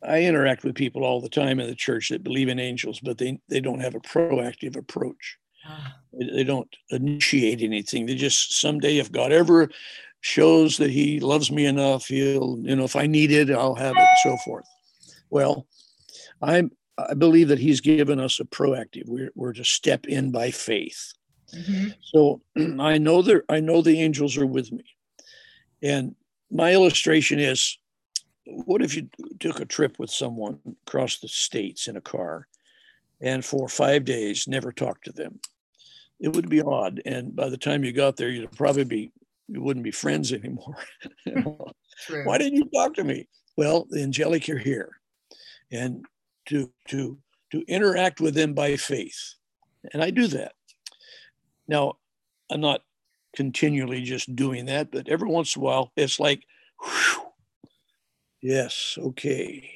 [0.07, 3.19] I interact with people all the time in the church that believe in angels, but
[3.19, 5.39] they, they don't have a proactive approach.
[5.67, 5.97] Ah.
[6.13, 8.07] They don't initiate anything.
[8.07, 9.71] They just someday, if God ever
[10.21, 13.97] shows that He loves me enough, He'll, you know, if I need it, I'll have
[13.97, 14.67] it, and so forth.
[15.31, 15.67] Well,
[16.43, 16.65] I
[16.97, 19.09] I believe that He's given us a proactive.
[19.09, 21.13] We're we're to step in by faith.
[21.55, 21.89] Mm-hmm.
[22.03, 22.41] So
[22.81, 24.85] I know that I know the angels are with me,
[25.83, 26.15] and
[26.51, 27.79] my illustration is
[28.47, 29.09] what if you
[29.41, 32.47] took a trip with someone across the states in a car
[33.21, 35.41] and for five days never talked to them?
[36.21, 37.03] It would be odd.
[37.05, 39.13] And by the time you got there, you'd probably be,
[39.49, 40.77] you wouldn't be friends anymore.
[42.25, 43.29] Why didn't you talk to me?
[43.57, 45.01] Well, the angelic are here.
[45.71, 46.05] And
[46.47, 47.19] to, to,
[47.53, 49.35] to interact with them by faith.
[49.93, 50.53] And I do that.
[51.67, 51.95] Now,
[52.51, 52.83] I'm not
[53.35, 56.45] continually just doing that, but every once in a while, it's like,
[56.83, 57.14] whew,
[58.45, 59.71] Yes, okay.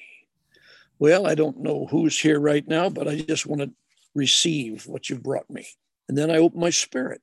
[0.98, 3.70] Well, I don't know who's here right now, but I just want to
[4.14, 5.66] receive what you've brought me.
[6.06, 7.22] And then I open my spirit.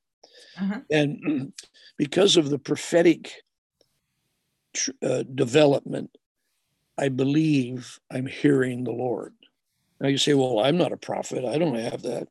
[0.60, 0.80] Uh-huh.
[0.90, 1.52] And
[1.96, 3.32] because of the prophetic
[5.00, 6.10] uh, development,
[6.98, 9.32] I believe I'm hearing the Lord.
[10.00, 11.44] Now you say, well, I'm not a prophet.
[11.44, 12.26] I don't have that.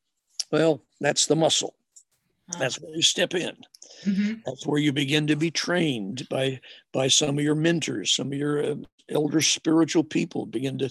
[0.51, 1.77] Well, that's the muscle.
[2.49, 2.59] Uh-huh.
[2.59, 3.55] That's where you step in.
[4.03, 4.33] Mm-hmm.
[4.45, 6.59] That's where you begin to be trained by
[6.91, 8.75] by some of your mentors, some of your uh,
[9.09, 10.89] elder spiritual people begin to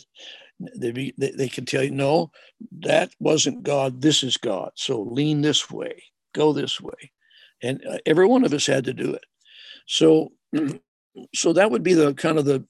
[0.79, 2.31] they, be, they, they can tell you no
[2.81, 4.71] that wasn't god this is god.
[4.77, 6.03] So lean this way
[6.35, 7.13] go this way.
[7.63, 9.25] And uh, every one of us had to do it.
[9.87, 10.33] So
[11.35, 12.65] so that would be the kind of the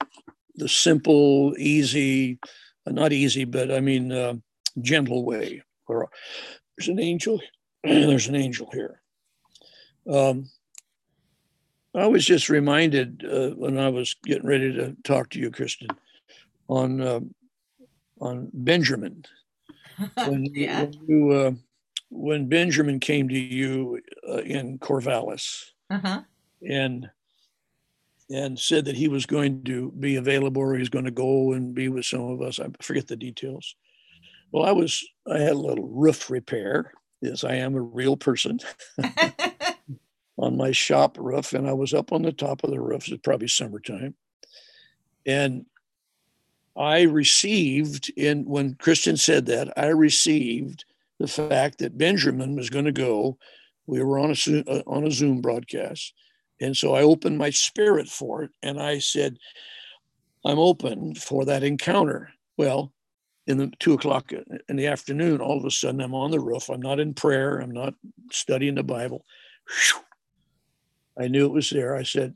[0.57, 2.39] the simple easy
[2.87, 4.35] uh, not easy but i mean uh,
[4.81, 5.63] gentle way.
[5.87, 6.07] Where
[6.77, 7.41] there's an angel
[7.85, 9.03] there's an angel here.
[10.09, 10.51] Um,
[11.95, 15.89] I was just reminded uh, when I was getting ready to talk to you, Kristen,
[16.69, 17.21] on uh,
[18.21, 19.25] on Benjamin.
[20.27, 20.83] When, yeah.
[20.83, 21.51] when, you, uh,
[22.11, 26.23] when Benjamin came to you uh, in Corvallis, uh-huh.
[26.69, 27.09] and
[28.29, 31.53] and said that he was going to be available or he was going to go
[31.53, 32.59] and be with some of us.
[32.59, 33.77] I forget the details.
[34.51, 36.93] Well, I was I had a little roof repair.
[37.21, 38.59] Yes, I am a real person.
[40.37, 43.09] on my shop roof, and I was up on the top of the roof.
[43.09, 44.15] It's probably summertime,
[45.27, 45.67] and
[46.77, 50.85] I received in when Kristen said that I received
[51.21, 53.39] the fact that Benjamin was going to go.
[53.87, 56.15] We were on a uh, on a Zoom broadcast,
[56.61, 59.39] and so I opened my spirit for it, and I said,
[60.45, 62.93] "I'm open for that encounter." Well,
[63.47, 64.33] in the two o'clock
[64.69, 66.71] in the afternoon, all of a sudden I'm on the roof.
[66.71, 67.59] I'm not in prayer.
[67.59, 67.95] I'm not
[68.33, 69.25] studying the Bible.
[69.69, 70.01] Whew,
[71.19, 71.97] I knew it was there.
[71.97, 72.35] I said,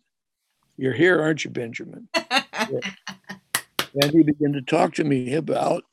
[0.77, 2.09] You're here, aren't you, Benjamin?
[2.15, 5.85] and he began to talk to me about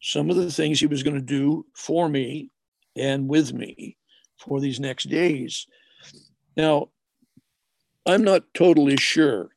[0.00, 2.50] some of the things he was going to do for me
[2.96, 3.96] and with me
[4.38, 5.66] for these next days.
[6.56, 6.88] Now,
[8.04, 9.50] I'm not totally sure.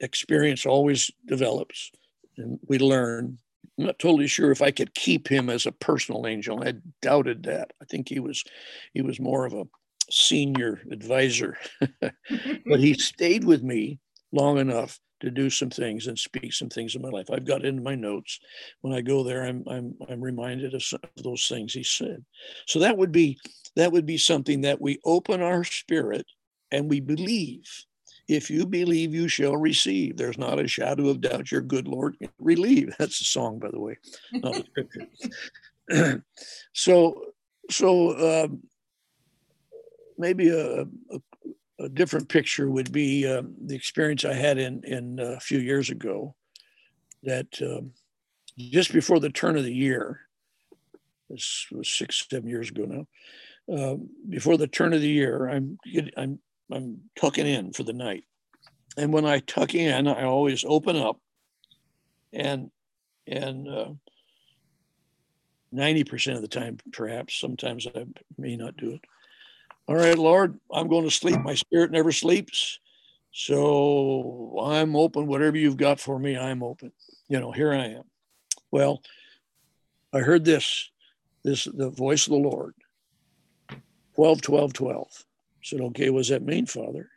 [0.00, 1.90] Experience always develops
[2.38, 3.38] and we learn.
[3.78, 6.62] I'm not totally sure if I could keep him as a personal angel.
[6.64, 7.72] I doubted that.
[7.82, 8.42] I think he was
[8.92, 9.64] he was more of a
[10.10, 11.56] senior advisor,
[12.00, 13.98] but he stayed with me
[14.32, 17.26] long enough to do some things and speak some things in my life.
[17.30, 18.38] I've got it in my notes.
[18.82, 22.24] When I go there, I'm I'm I'm reminded of, some of those things he said.
[22.66, 23.38] So that would be
[23.76, 26.26] that would be something that we open our spirit
[26.70, 27.64] and we believe.
[28.28, 30.18] If you believe, you shall receive.
[30.18, 31.50] There's not a shadow of doubt.
[31.50, 32.94] Your good Lord relieve.
[32.98, 33.96] That's a song, by the way,
[34.32, 36.22] not a scripture.
[36.74, 37.22] so,
[37.70, 38.62] so um,
[40.18, 40.86] maybe a, a,
[41.80, 45.58] a, different picture would be um, the experience I had in in uh, a few
[45.58, 46.34] years ago.
[47.22, 47.92] That um,
[48.56, 50.20] just before the turn of the year,
[51.30, 53.06] this was six seven years ago now.
[53.74, 53.96] Uh,
[54.28, 55.78] before the turn of the year, I'm
[56.16, 56.38] I'm
[56.70, 58.24] I'm tucking in for the night,
[58.96, 61.20] and when I tuck in, I always open up,
[62.32, 62.70] and
[63.26, 63.90] and uh,
[65.74, 67.38] 90% of the time, perhaps.
[67.38, 68.04] Sometimes I
[68.36, 69.04] may not do it.
[69.88, 71.40] All right, Lord, I'm going to sleep.
[71.40, 72.78] My spirit never sleeps.
[73.32, 75.26] So I'm open.
[75.26, 76.92] Whatever you've got for me, I'm open.
[77.28, 78.02] You know, here I am.
[78.70, 79.02] Well,
[80.12, 80.90] I heard this,
[81.42, 82.74] this the voice of the Lord.
[84.14, 85.06] 12, 12, 12.
[85.08, 85.24] I
[85.62, 87.08] said, okay, what does that mean, Father?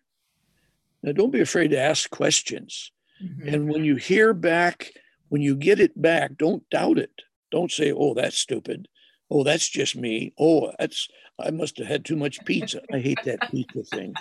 [1.03, 2.91] Now don't be afraid to ask questions.
[3.21, 3.47] Mm-hmm.
[3.47, 4.93] And when you hear back,
[5.29, 7.11] when you get it back, don't doubt it.
[7.51, 8.87] Don't say, oh, that's stupid.
[9.31, 10.33] Oh, that's just me.
[10.37, 11.07] Oh, that's
[11.39, 12.81] I must have had too much pizza.
[12.93, 14.13] I hate that pizza thing.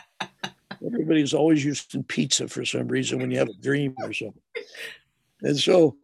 [0.86, 4.40] Everybody's always using pizza for some reason when you have a dream or something.
[5.42, 5.96] And so,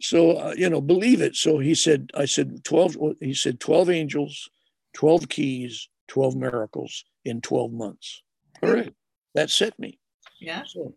[0.00, 1.36] so uh, you know, believe it.
[1.36, 2.96] So he said, I said twelve.
[3.20, 4.48] He said twelve angels,
[4.94, 8.22] twelve keys, twelve miracles in twelve months.
[8.62, 8.94] All right,
[9.34, 9.98] that set me.
[10.40, 10.62] Yeah.
[10.66, 10.94] So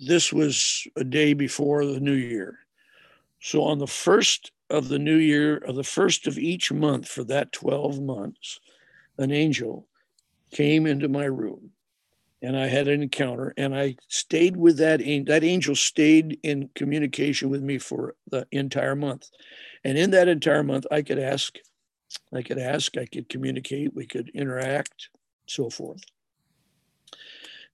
[0.00, 2.58] this was a day before the new year.
[3.40, 7.24] So on the first of the new year, of the first of each month for
[7.24, 8.60] that 12 months,
[9.16, 9.86] an angel
[10.50, 11.70] came into my room
[12.40, 15.34] and I had an encounter and I stayed with that angel.
[15.34, 19.28] That angel stayed in communication with me for the entire month.
[19.84, 21.56] And in that entire month, I could ask,
[22.32, 25.08] I could ask, I could communicate, we could interact,
[25.46, 26.02] so forth.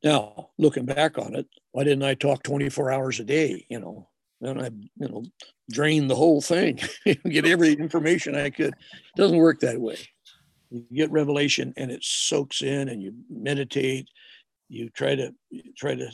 [0.03, 3.67] Now, looking back on it, why didn't I talk 24 hours a day?
[3.69, 4.09] You know,
[4.45, 4.67] then I,
[4.97, 5.25] you know,
[5.71, 6.81] drain the whole thing,
[7.29, 8.75] get every information I could.
[8.75, 9.99] It doesn't work that way.
[10.71, 14.09] You get revelation and it soaks in, and you meditate.
[14.69, 15.33] You try to
[15.77, 16.11] try to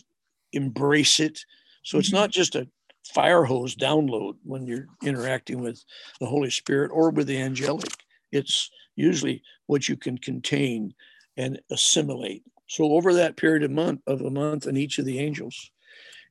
[0.52, 1.40] embrace it.
[1.82, 2.68] So it's not just a
[3.14, 5.82] fire hose download when you're interacting with
[6.20, 7.90] the Holy Spirit or with the angelic.
[8.32, 10.94] It's usually what you can contain
[11.36, 12.42] and assimilate.
[12.68, 15.70] So over that period of month of a month and each of the angels,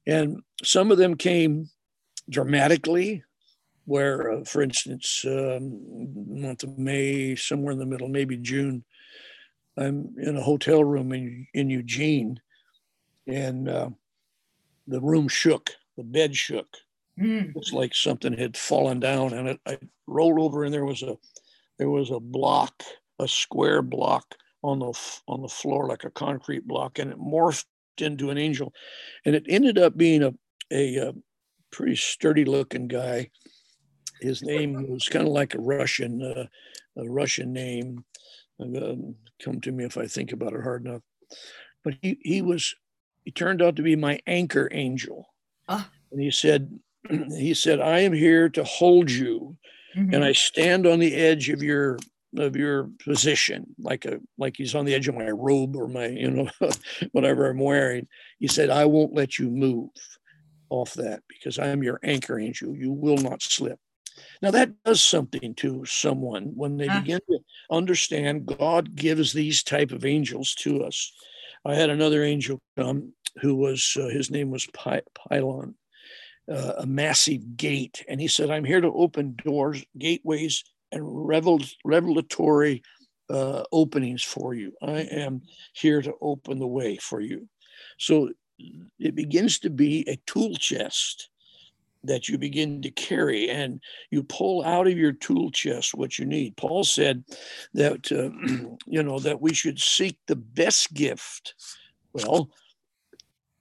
[0.08, 1.70] and some of them came
[2.30, 3.24] dramatically,
[3.86, 8.84] where, uh, for instance, um, month of May, somewhere in the middle, maybe June,
[9.78, 12.40] I'm in a hotel room in, in Eugene,
[13.28, 13.90] and uh,
[14.88, 16.68] the room shook, the bed shook.
[17.20, 17.54] Mm.
[17.56, 19.78] It's like something had fallen down, and it, I
[20.08, 21.18] rolled over, and there was a
[21.78, 22.84] there was a block,
[23.20, 24.94] a square block on the
[25.28, 27.66] on the floor, like a concrete block, and it morphed
[27.98, 28.74] into an angel,
[29.26, 30.34] and it ended up being a
[30.72, 31.12] a, uh,
[31.72, 33.30] pretty sturdy looking guy.
[34.22, 36.46] His name was kind of like a Russian, uh,
[36.98, 38.04] a Russian name.
[38.60, 38.96] Uh,
[39.42, 41.02] come to me if I think about it hard enough.
[41.84, 42.76] But he, he was,
[43.24, 45.34] he turned out to be my anchor angel.
[45.70, 45.90] Ah.
[46.12, 46.78] And he said,
[47.10, 49.56] he said, I am here to hold you.
[49.96, 50.14] Mm-hmm.
[50.14, 51.98] And I stand on the edge of your
[52.38, 56.06] of your position, like a like he's on the edge of my robe or my,
[56.06, 56.50] you know,
[57.12, 58.08] whatever I'm wearing.
[58.38, 59.90] He said, I won't let you move
[60.70, 62.76] off that because I am your anchor angel.
[62.76, 63.80] You will not slip.
[64.42, 67.02] Now that does something to someone when they uh.
[67.02, 67.40] begin to
[67.72, 71.14] understand God gives these type of angels to us.
[71.66, 75.76] I had another angel come who was uh, his name was Py- Pylon,
[76.52, 81.62] uh, a massive gate, and he said, "I'm here to open doors, gateways, and revel-
[81.86, 82.82] revelatory
[83.30, 84.74] uh, openings for you.
[84.82, 85.42] I am
[85.74, 87.48] here to open the way for you."
[87.98, 88.30] So
[89.00, 91.30] it begins to be a tool chest
[92.04, 96.26] that you begin to carry and you pull out of your tool chest what you
[96.26, 96.56] need.
[96.56, 97.24] Paul said
[97.74, 98.30] that uh,
[98.86, 101.56] you know that we should seek the best gift.
[102.14, 102.52] Well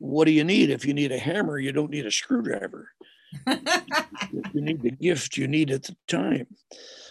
[0.00, 0.70] what do you need?
[0.70, 2.90] If you need a hammer you don't need a screwdriver.
[4.52, 6.46] You need the gift you need at the time.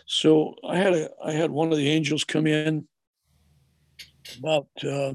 [0.06, 2.88] So i had a i had one of the angels come in
[4.40, 5.14] about uh,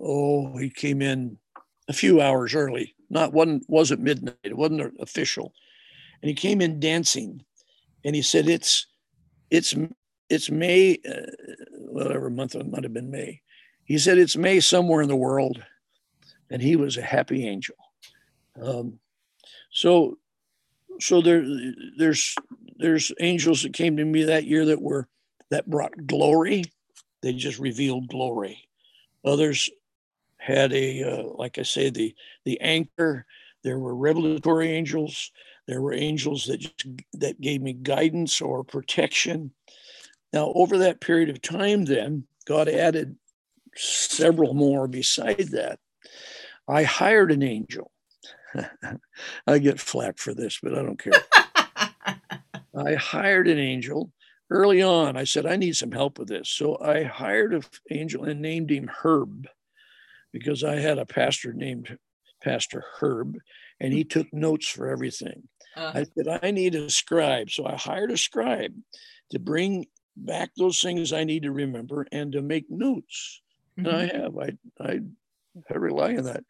[0.00, 1.38] oh he came in
[1.90, 2.94] a few hours early.
[3.10, 4.38] Not one wasn't midnight.
[4.42, 5.52] It wasn't official.
[6.22, 7.44] And he came in dancing,
[8.04, 8.86] and he said, "It's
[9.50, 9.74] it's
[10.30, 11.26] it's May, uh,
[11.78, 13.42] whatever month it might have been May."
[13.84, 15.62] He said, "It's May somewhere in the world."
[16.50, 17.76] and he was a happy angel.
[18.60, 18.98] Um,
[19.72, 20.18] so,
[21.00, 21.44] so there,
[21.96, 22.34] there's
[22.76, 25.08] there's angels that came to me that year that were
[25.50, 26.64] that brought glory.
[27.22, 28.68] They just revealed glory.
[29.24, 29.70] Others
[30.40, 32.14] had a uh, like I say the
[32.44, 33.26] the anchor.
[33.62, 35.30] There were revelatory angels.
[35.66, 39.52] There were angels that just, that gave me guidance or protection.
[40.32, 43.16] Now, over that period of time, then God added
[43.76, 45.78] several more beside that.
[46.66, 47.90] I hired an angel.
[49.46, 51.12] I get flack for this, but I don't care.
[52.76, 54.12] I hired an angel
[54.50, 55.16] early on.
[55.16, 56.48] I said, I need some help with this.
[56.48, 59.46] So I hired an angel and named him Herb
[60.32, 61.96] because I had a pastor named
[62.42, 63.36] Pastor Herb
[63.80, 65.48] and he took notes for everything.
[65.76, 67.50] Uh, I said, I need a scribe.
[67.50, 68.74] So I hired a scribe
[69.30, 73.42] to bring back those things I need to remember and to make notes.
[73.78, 73.88] Mm-hmm.
[73.88, 74.20] And I mm-hmm.
[74.22, 74.38] have.
[74.38, 75.00] I, I
[75.70, 76.44] I rely on that.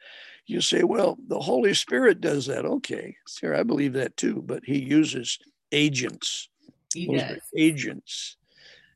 [0.46, 2.64] You say, well, the Holy Spirit does that.
[2.64, 5.38] Okay, sir, I believe that too, but he uses
[5.72, 6.48] agents.
[6.92, 7.38] He does.
[7.56, 8.36] Agents.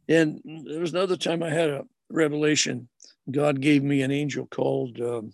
[0.09, 2.89] And there was another time I had a revelation.
[3.31, 5.33] God gave me an angel called, um,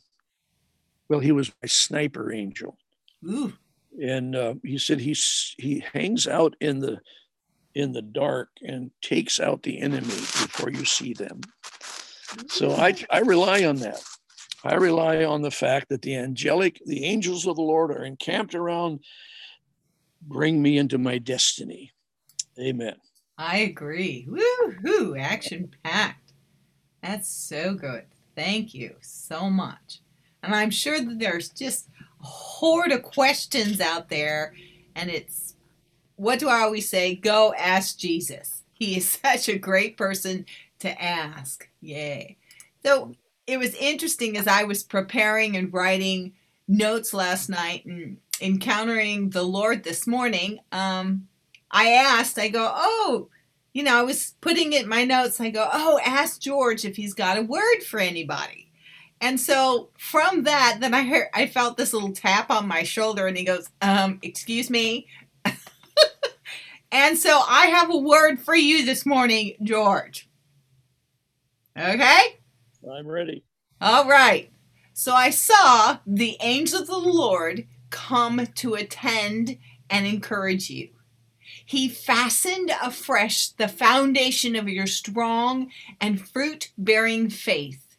[1.09, 2.77] well, he was my sniper angel.
[3.29, 3.53] Ooh.
[4.01, 5.17] And uh, he said he
[5.59, 7.01] he hangs out in the
[7.75, 11.41] in the dark and takes out the enemy before you see them.
[12.49, 14.03] So I, I rely on that.
[14.63, 18.55] I rely on the fact that the angelic, the angels of the Lord are encamped
[18.55, 19.01] around,
[20.23, 21.93] bring me into my destiny.
[22.59, 22.97] Amen.
[23.39, 24.27] I agree.
[24.29, 26.30] Woo-hoo, action packed.
[27.03, 28.05] That's so good.
[28.35, 30.01] Thank you so much.
[30.43, 31.89] And I'm sure that there's just
[32.23, 34.55] a horde of questions out there.
[34.95, 35.55] And it's,
[36.17, 37.15] what do I always say?
[37.15, 38.63] Go ask Jesus.
[38.73, 40.47] He is such a great person
[40.81, 41.69] to ask.
[41.81, 42.37] Yay.
[42.85, 43.15] So
[43.47, 46.33] it was interesting as I was preparing and writing
[46.67, 50.61] notes last night and encountering the Lord this morning.
[50.73, 51.29] Um,
[51.71, 53.29] I asked, I go, oh,
[53.81, 55.41] you know, I was putting it in my notes.
[55.41, 58.71] I go, oh, ask George if he's got a word for anybody.
[59.23, 63.27] And so from that, then I heard, I felt this little tap on my shoulder,
[63.27, 65.07] and he goes, um, excuse me.
[66.93, 70.29] and so I have a word for you this morning, George.
[71.75, 72.39] Okay?
[72.87, 73.45] I'm ready.
[73.81, 74.53] All right.
[74.93, 79.57] So I saw the angel of the Lord come to attend
[79.89, 80.91] and encourage you.
[81.71, 87.97] He fastened afresh the foundation of your strong and fruit bearing faith.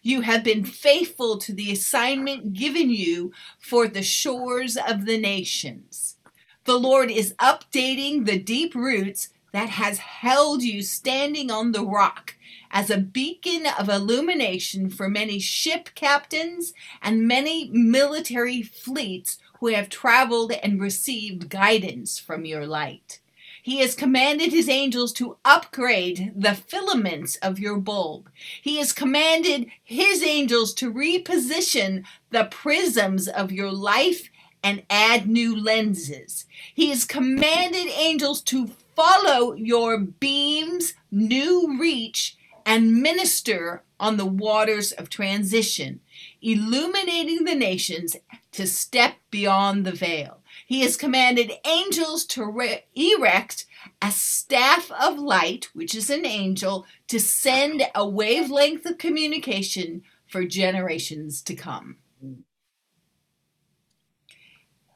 [0.00, 6.16] You have been faithful to the assignment given you for the shores of the nations.
[6.64, 12.36] The Lord is updating the deep roots that has held you standing on the rock
[12.70, 19.88] as a beacon of illumination for many ship captains and many military fleets who have
[19.88, 23.20] traveled and received guidance from your light.
[23.62, 28.30] He has commanded his angels to upgrade the filaments of your bulb.
[28.62, 34.30] He has commanded his angels to reposition the prisms of your life
[34.62, 36.46] and add new lenses.
[36.74, 44.92] He has commanded angels to follow your beam's new reach and minister on the waters
[44.92, 46.00] of transition,
[46.40, 48.16] illuminating the nations
[48.52, 50.42] to step beyond the veil.
[50.66, 53.66] He has commanded angels to re- erect
[54.02, 60.44] a staff of light, which is an angel, to send a wavelength of communication for
[60.44, 61.96] generations to come.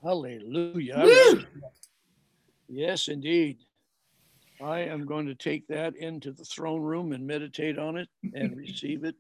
[0.03, 1.03] Hallelujah.
[1.03, 1.45] Woo!
[2.69, 3.59] Yes, indeed.
[4.63, 8.57] I am going to take that into the throne room and meditate on it and
[8.57, 9.17] receive it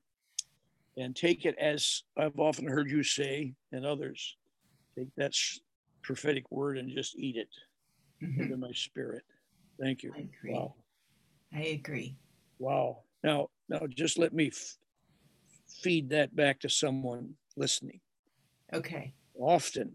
[0.96, 4.36] and take it as I've often heard you say and others
[4.96, 5.34] take that
[6.02, 7.48] prophetic word and just eat it
[8.22, 8.42] mm-hmm.
[8.42, 9.22] into my spirit.
[9.80, 10.12] Thank you.
[10.14, 10.52] I agree.
[10.52, 10.74] Wow.
[11.52, 12.16] I agree.
[12.58, 12.98] Wow.
[13.22, 14.76] Now, now just let me f-
[15.82, 18.00] feed that back to someone listening.
[18.72, 19.14] Okay.
[19.36, 19.92] Often,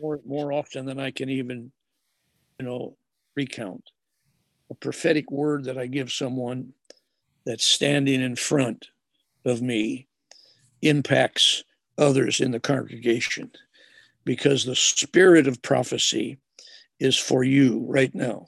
[0.00, 1.70] more more often than I can even,
[2.58, 2.96] you know,
[3.36, 3.82] recount
[4.70, 6.72] a prophetic word that I give someone
[7.44, 8.88] that's standing in front
[9.44, 10.06] of me
[10.82, 11.64] impacts
[11.96, 13.50] others in the congregation
[14.24, 16.38] because the spirit of prophecy
[17.00, 18.46] is for you right now.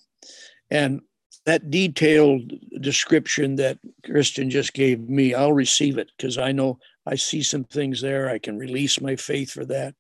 [0.71, 1.01] And
[1.47, 7.15] that detailed description that Kristen just gave me, I'll receive it because I know I
[7.17, 8.29] see some things there.
[8.29, 9.95] I can release my faith for that.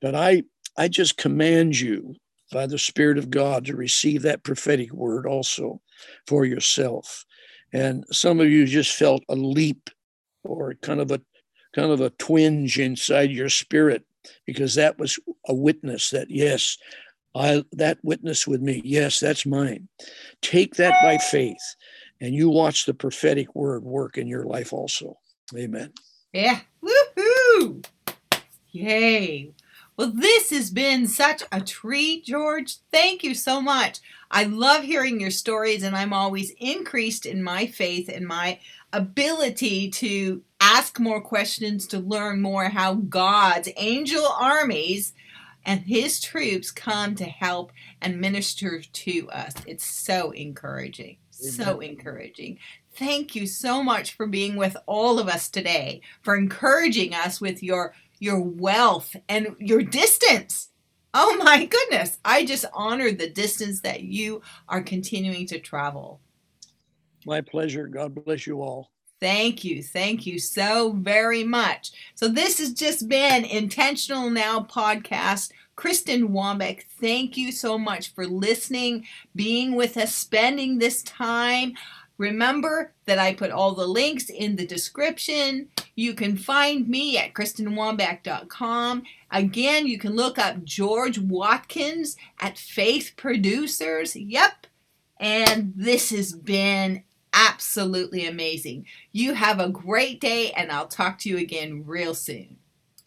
[0.00, 0.44] But I
[0.76, 2.14] I just command you
[2.52, 5.80] by the Spirit of God to receive that prophetic word also
[6.26, 7.24] for yourself.
[7.72, 9.90] And some of you just felt a leap
[10.46, 11.20] or kind of a
[11.74, 14.04] kind of a twinge inside your spirit
[14.46, 16.78] because that was a witness that yes
[17.34, 19.88] I that witness with me yes that's mine.
[20.42, 21.76] Take that by faith
[22.20, 25.18] and you watch the prophetic word work in your life also.
[25.56, 25.92] Amen.
[26.32, 26.60] Yeah.
[26.82, 27.84] Woohoo!
[28.72, 29.52] Yay.
[29.96, 32.76] Well, this has been such a treat, George.
[32.92, 34.00] Thank you so much.
[34.30, 38.60] I love hearing your stories, and I'm always increased in my faith and my
[38.92, 45.12] ability to ask more questions, to learn more how God's angel armies
[45.64, 49.52] and his troops come to help and minister to us.
[49.66, 51.16] It's so encouraging.
[51.40, 51.52] Amen.
[51.52, 52.58] So encouraging.
[52.94, 57.62] Thank you so much for being with all of us today, for encouraging us with
[57.62, 60.70] your your wealth and your distance.
[61.12, 62.18] Oh my goodness.
[62.24, 66.20] I just honor the distance that you are continuing to travel.
[67.26, 67.88] My pleasure.
[67.88, 68.92] God bless you all.
[69.20, 69.82] Thank you.
[69.82, 71.90] Thank you so very much.
[72.14, 75.50] So, this has just been Intentional Now podcast.
[75.74, 79.04] Kristen Wombeck, thank you so much for listening,
[79.34, 81.74] being with us, spending this time.
[82.16, 85.68] Remember that I put all the links in the description.
[85.94, 89.02] You can find me at KristenWombeck.com.
[89.30, 94.16] Again, you can look up George Watkins at Faith Producers.
[94.16, 94.66] Yep.
[95.20, 97.02] And this has been
[97.36, 98.86] absolutely amazing.
[99.12, 102.58] You have a great day, and I'll talk to you again real soon.